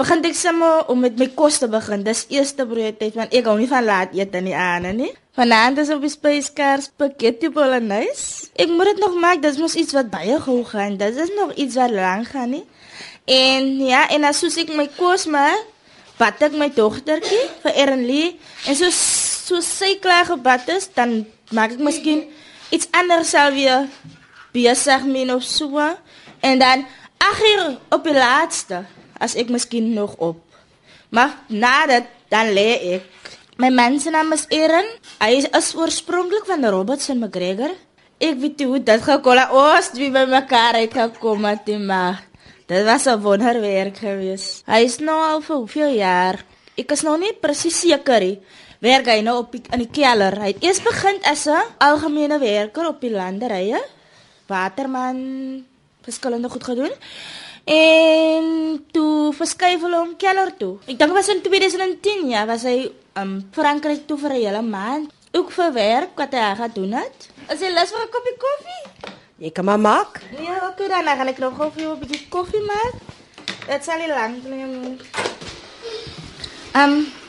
begin 0.00 0.24
ek 0.24 0.38
sommer 0.38 0.88
om 0.90 1.02
met 1.04 1.18
my 1.20 1.28
kos 1.36 1.60
te 1.60 1.68
begin. 1.70 2.02
Dis 2.06 2.24
eerste 2.32 2.66
prioriteit 2.66 3.18
want 3.18 3.34
ek 3.36 3.46
hou 3.46 3.58
nie 3.60 3.68
van 3.70 3.86
laat 3.86 4.14
eet 4.16 4.34
in 4.40 4.48
die 4.48 4.56
aande 4.56 4.94
nie. 4.96 5.10
Vanaand 5.38 5.78
is 5.78 5.92
op 5.94 6.02
die 6.02 6.10
spyskaart 6.10 6.88
spaghetti 6.88 7.52
bolognese. 7.54 8.48
Ek 8.58 8.72
moet 8.72 8.90
dit 8.90 9.02
nog 9.04 9.14
maak, 9.22 9.44
dis 9.44 9.60
mos 9.60 9.76
iets 9.78 9.94
wat 9.94 10.10
baie 10.10 10.40
gou 10.42 10.64
gaan. 10.66 10.96
Dis 10.98 11.20
is 11.28 11.30
nog 11.36 11.54
iets 11.54 11.78
wat 11.78 11.94
lank 11.94 12.32
gaan 12.32 12.56
nie. 12.56 12.64
En 13.30 13.76
ja, 13.84 14.08
en 14.10 14.26
as 14.26 14.40
soos 14.42 14.58
ek 14.58 14.72
my 14.74 14.88
kos 14.96 15.28
maak, 15.30 15.68
bad 16.18 16.42
ek 16.44 16.56
my 16.58 16.68
dogtertjie 16.74 17.44
vir 17.62 17.78
Ernlie 17.84 18.30
en 18.68 18.76
so 18.76 18.90
so 19.50 19.58
sy 19.64 19.96
klaar 19.98 20.28
gebad 20.28 20.68
is, 20.70 20.86
dan 20.94 21.24
maak 21.50 21.74
ek 21.74 21.82
miskien 21.82 22.22
iets 22.70 22.86
anders 22.94 23.34
sal 23.34 23.50
weer 23.50 23.88
besig 24.54 25.02
min 25.06 25.32
of 25.34 25.42
so 25.42 25.74
en 26.40 26.62
dan 26.62 26.86
agter 27.18 27.76
op 27.90 28.06
die 28.06 28.14
laaste 28.14 28.84
as 29.20 29.34
ek 29.34 29.50
miskien 29.52 29.92
nog 29.94 30.14
op. 30.22 30.38
Maar 31.10 31.34
nadat 31.50 32.06
dan 32.30 32.54
lê 32.54 32.96
ek. 32.96 33.06
My 33.60 33.68
man 33.74 33.98
se 34.00 34.10
naam 34.14 34.32
is 34.32 34.46
Aaron. 34.48 34.86
Hy 35.20 35.42
is 35.58 35.74
oorspronklik 35.76 36.46
van 36.48 36.64
Robertson 36.64 37.18
McGregor. 37.20 37.74
Ek 38.20 38.38
weet 38.40 38.62
hoe 38.64 38.78
dit 38.80 39.02
gekom 39.04 39.36
het. 39.36 39.52
Ons 39.52 39.90
twee 39.92 40.12
by 40.14 40.24
mekaar 40.30 40.78
het 40.78 40.94
gekom 40.94 41.44
het, 41.44 41.68
maar 41.82 42.22
dit 42.70 42.84
was 42.86 43.06
'n 43.06 43.20
wonderwerk 43.20 43.98
geweest. 43.98 44.62
Hy 44.66 44.80
is 44.84 44.98
nou 44.98 45.18
al 45.18 45.40
vir 45.40 45.56
hoeveel 45.56 45.92
jaar? 45.98 46.44
Ek 46.76 46.92
is 46.92 47.02
nou 47.02 47.18
nie 47.18 47.32
presies 47.32 47.80
seker 47.80 48.20
nie. 48.20 48.38
Werk 48.80 49.10
hy 49.12 49.20
nou 49.20 49.34
op 49.42 49.52
die, 49.52 49.60
in 49.74 49.82
die 49.82 49.90
kelder. 49.92 50.38
Hy 50.40 50.54
het 50.54 50.62
eers 50.64 50.80
begin 50.80 51.18
as 51.28 51.44
'n 51.44 51.68
algemene 51.84 52.38
werker 52.40 52.86
op 52.88 53.00
die 53.00 53.12
landerye. 53.12 53.80
Waterman 54.48 55.66
verskillende 56.02 56.48
goed 56.48 56.64
gedoen. 56.64 56.92
En 57.64 58.44
toe 58.90 59.32
verskuif 59.36 59.80
hulle 59.80 59.98
hom 59.98 60.16
kelder 60.16 60.56
toe. 60.56 60.78
Ek 60.86 60.98
dink 60.98 61.12
was 61.12 61.28
in 61.28 61.42
2010 61.42 62.28
ja, 62.28 62.46
was 62.46 62.62
hy 62.62 62.90
um 63.20 63.48
Frankryk 63.52 64.06
toe 64.06 64.18
vir 64.18 64.30
'n 64.32 64.42
hele 64.42 64.62
maand. 64.62 65.12
Ook 65.32 65.50
vir 65.50 65.72
werk 65.72 66.16
wat 66.16 66.32
hy 66.32 66.54
gedoen 66.56 66.92
het. 66.92 67.28
Is 67.48 67.60
jy 67.60 67.68
lus 67.68 67.90
vir 67.90 68.00
'n 68.00 68.10
koppie 68.10 68.36
koffie? 68.46 69.14
Jy 69.36 69.50
kan 69.50 69.64
maar 69.64 69.78
maak. 69.78 70.20
Nee, 70.38 70.56
okay 70.68 70.88
dan, 70.88 71.04
dan 71.04 71.16
gaan 71.16 71.28
ek 71.28 71.38
nog 71.38 71.56
gou 71.56 71.70
vir 71.70 71.82
jou 71.82 71.94
'n 71.94 72.00
bietjie 72.00 72.28
koffie 72.28 72.64
maak. 72.64 72.94
Dit 73.66 73.84
sal 73.84 73.98
nie 73.98 74.08
lank 74.08 74.44
neem. 74.44 74.98
Um 76.74 77.19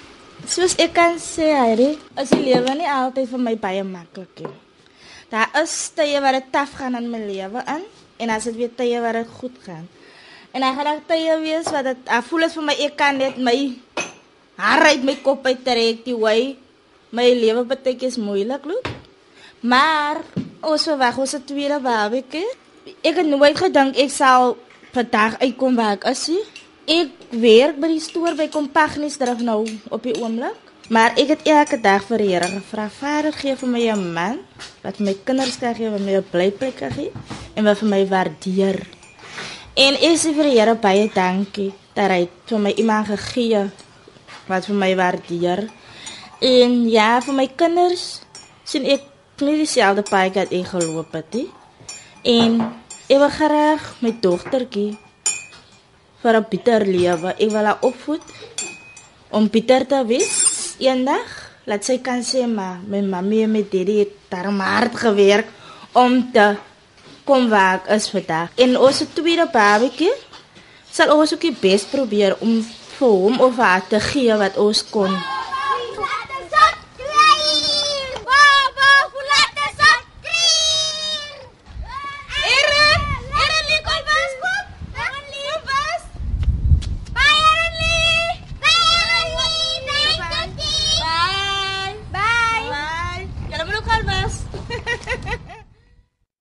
soos 0.52 0.76
ek 0.84 0.92
kan 0.92 1.16
sê, 1.16 1.48
Harry, 1.56 1.96
as 2.20 2.32
die 2.34 2.44
lewe 2.50 2.74
nie 2.76 2.90
altyd 2.90 3.30
vir 3.32 3.40
my 3.40 3.54
baie 3.56 3.84
maklik 3.88 4.44
nie. 4.44 4.52
Daar 5.32 5.48
is 5.62 5.72
tye 5.96 6.20
waar 6.20 6.36
dit 6.36 6.50
taaf 6.52 6.74
gaan 6.76 6.98
in 7.00 7.08
my 7.08 7.22
lewe 7.24 7.64
in 7.72 7.86
en 8.22 8.34
as 8.36 8.50
dit 8.50 8.58
weer 8.60 8.74
tye 8.76 9.00
waar 9.00 9.22
dit 9.22 9.30
goed 9.40 9.56
gaan. 9.64 9.86
En 10.52 10.66
ek 10.68 10.76
gaan 10.76 11.00
tye 11.08 11.38
wees 11.40 11.70
wat 11.72 11.88
dit 11.88 12.12
voel 12.28 12.50
as 12.50 12.58
vir 12.60 12.68
my 12.68 12.76
ek 12.84 12.98
kan 13.00 13.16
net 13.22 13.40
my 13.40 13.56
haar 14.60 14.90
uit 14.92 15.06
my 15.08 15.16
kop 15.24 15.48
uit 15.48 15.64
trek 15.64 16.04
die 16.04 16.18
way 16.20 16.58
my 17.16 17.30
lewe 17.32 17.64
baie 17.72 18.04
is 18.04 18.20
moeilik 18.20 18.68
loop. 18.68 18.92
Maar 19.64 20.20
ons 20.68 20.84
verwag 20.90 21.22
ons 21.22 21.38
het 21.38 21.48
tweede 21.48 21.80
babatjie. 21.80 22.44
Ek 23.00 23.22
het 23.22 23.28
nooit 23.30 23.56
gedink 23.56 23.96
ek 24.04 24.12
sal 24.12 24.58
vandag 24.92 25.40
uitkom 25.40 25.80
waar 25.80 25.96
ek 25.96 26.12
is. 26.12 26.28
Ek 26.92 27.12
werk 27.40 27.78
by 27.80 27.88
die 27.88 28.02
stoor 28.04 28.36
by 28.36 28.50
Kompagnies 28.52 29.16
terug 29.16 29.40
nou 29.48 29.62
op 29.96 30.04
die 30.04 30.16
oomblik. 30.20 30.58
Maar 30.92 31.14
ek 31.16 31.30
het 31.32 31.46
elke 31.48 31.78
dag 31.80 32.04
vir 32.04 32.20
die 32.20 32.32
Here 32.34 32.48
gevra, 32.52 32.90
Vader, 32.92 33.32
gee 33.32 33.56
vir 33.56 33.70
my 33.70 33.84
'n 33.92 34.14
man 34.14 34.40
wat 34.84 35.00
my 35.00 35.14
kinders 35.24 35.56
kan 35.56 35.76
gee, 35.76 35.90
wat 35.90 36.02
my 36.02 36.18
'n 36.20 36.26
blyplek 36.32 36.76
kan 36.76 36.92
gee 36.92 37.12
en 37.56 37.64
wat 37.64 37.78
vir 37.78 37.90
my 37.90 38.08
waardeer. 38.08 38.78
En 39.76 39.94
ek 39.94 40.18
sê 40.20 40.34
vir 40.36 40.44
die 40.44 40.60
Here 40.60 40.76
baie 40.76 41.08
dankie 41.14 41.72
dat 41.96 42.12
hy 42.12 42.28
vir 42.46 42.60
my 42.60 42.72
iemand 42.72 43.08
gegee 43.08 43.72
wat 44.48 44.66
vir 44.66 44.76
my 44.76 44.96
waardeer. 44.96 45.70
En 46.42 46.90
ja, 46.90 47.22
vir 47.22 47.34
my 47.34 47.48
kinders 47.48 48.22
sien 48.66 48.86
ek 48.86 49.02
nie 49.40 49.56
dieselfde 49.56 50.04
pad 50.04 50.36
wat 50.36 50.52
ek 50.52 50.68
geloop 50.68 51.14
het 51.14 51.34
nie. 51.34 51.50
En 52.24 52.60
ek 53.08 53.18
wil 53.18 53.30
graag 53.30 53.96
my 54.02 54.12
dogtertjie 54.20 54.98
vir 56.22 56.36
'n 56.38 56.46
beter 56.50 56.86
lewe. 56.86 57.30
Ek 57.38 57.50
wil 57.50 57.66
haar 57.66 57.82
opvoed 57.82 58.22
om 59.30 59.50
beter 59.50 59.88
te 59.88 60.06
wees 60.06 60.76
eendag 60.80 61.28
laat 61.66 61.86
sy 61.86 61.98
kan 62.02 62.24
sê 62.24 62.48
maar 62.48 62.80
my 62.88 63.02
mamma 63.02 63.44
en 63.46 63.52
my 63.52 63.64
daddy 63.64 64.00
het 64.00 64.14
daar 64.30 64.50
hard 64.52 64.96
gewerk 64.96 65.48
om 65.94 66.32
te 66.32 66.56
kom 67.24 67.50
waar 67.50 67.76
ek 67.76 67.88
is 67.98 68.10
vandag. 68.10 68.50
En 68.56 68.78
ons 68.78 69.04
tweede 69.14 69.48
babatjie 69.52 70.14
sal 70.92 71.14
ons 71.16 71.34
ook 71.34 71.42
die 71.42 71.58
bes 71.62 71.84
probeer 71.84 72.36
om 72.40 72.62
vir 72.98 73.08
hom 73.08 73.40
of 73.40 73.58
haar 73.58 73.88
te 73.88 74.00
gee 74.00 74.34
wat 74.38 74.58
ons 74.58 74.84
kon 74.90 75.14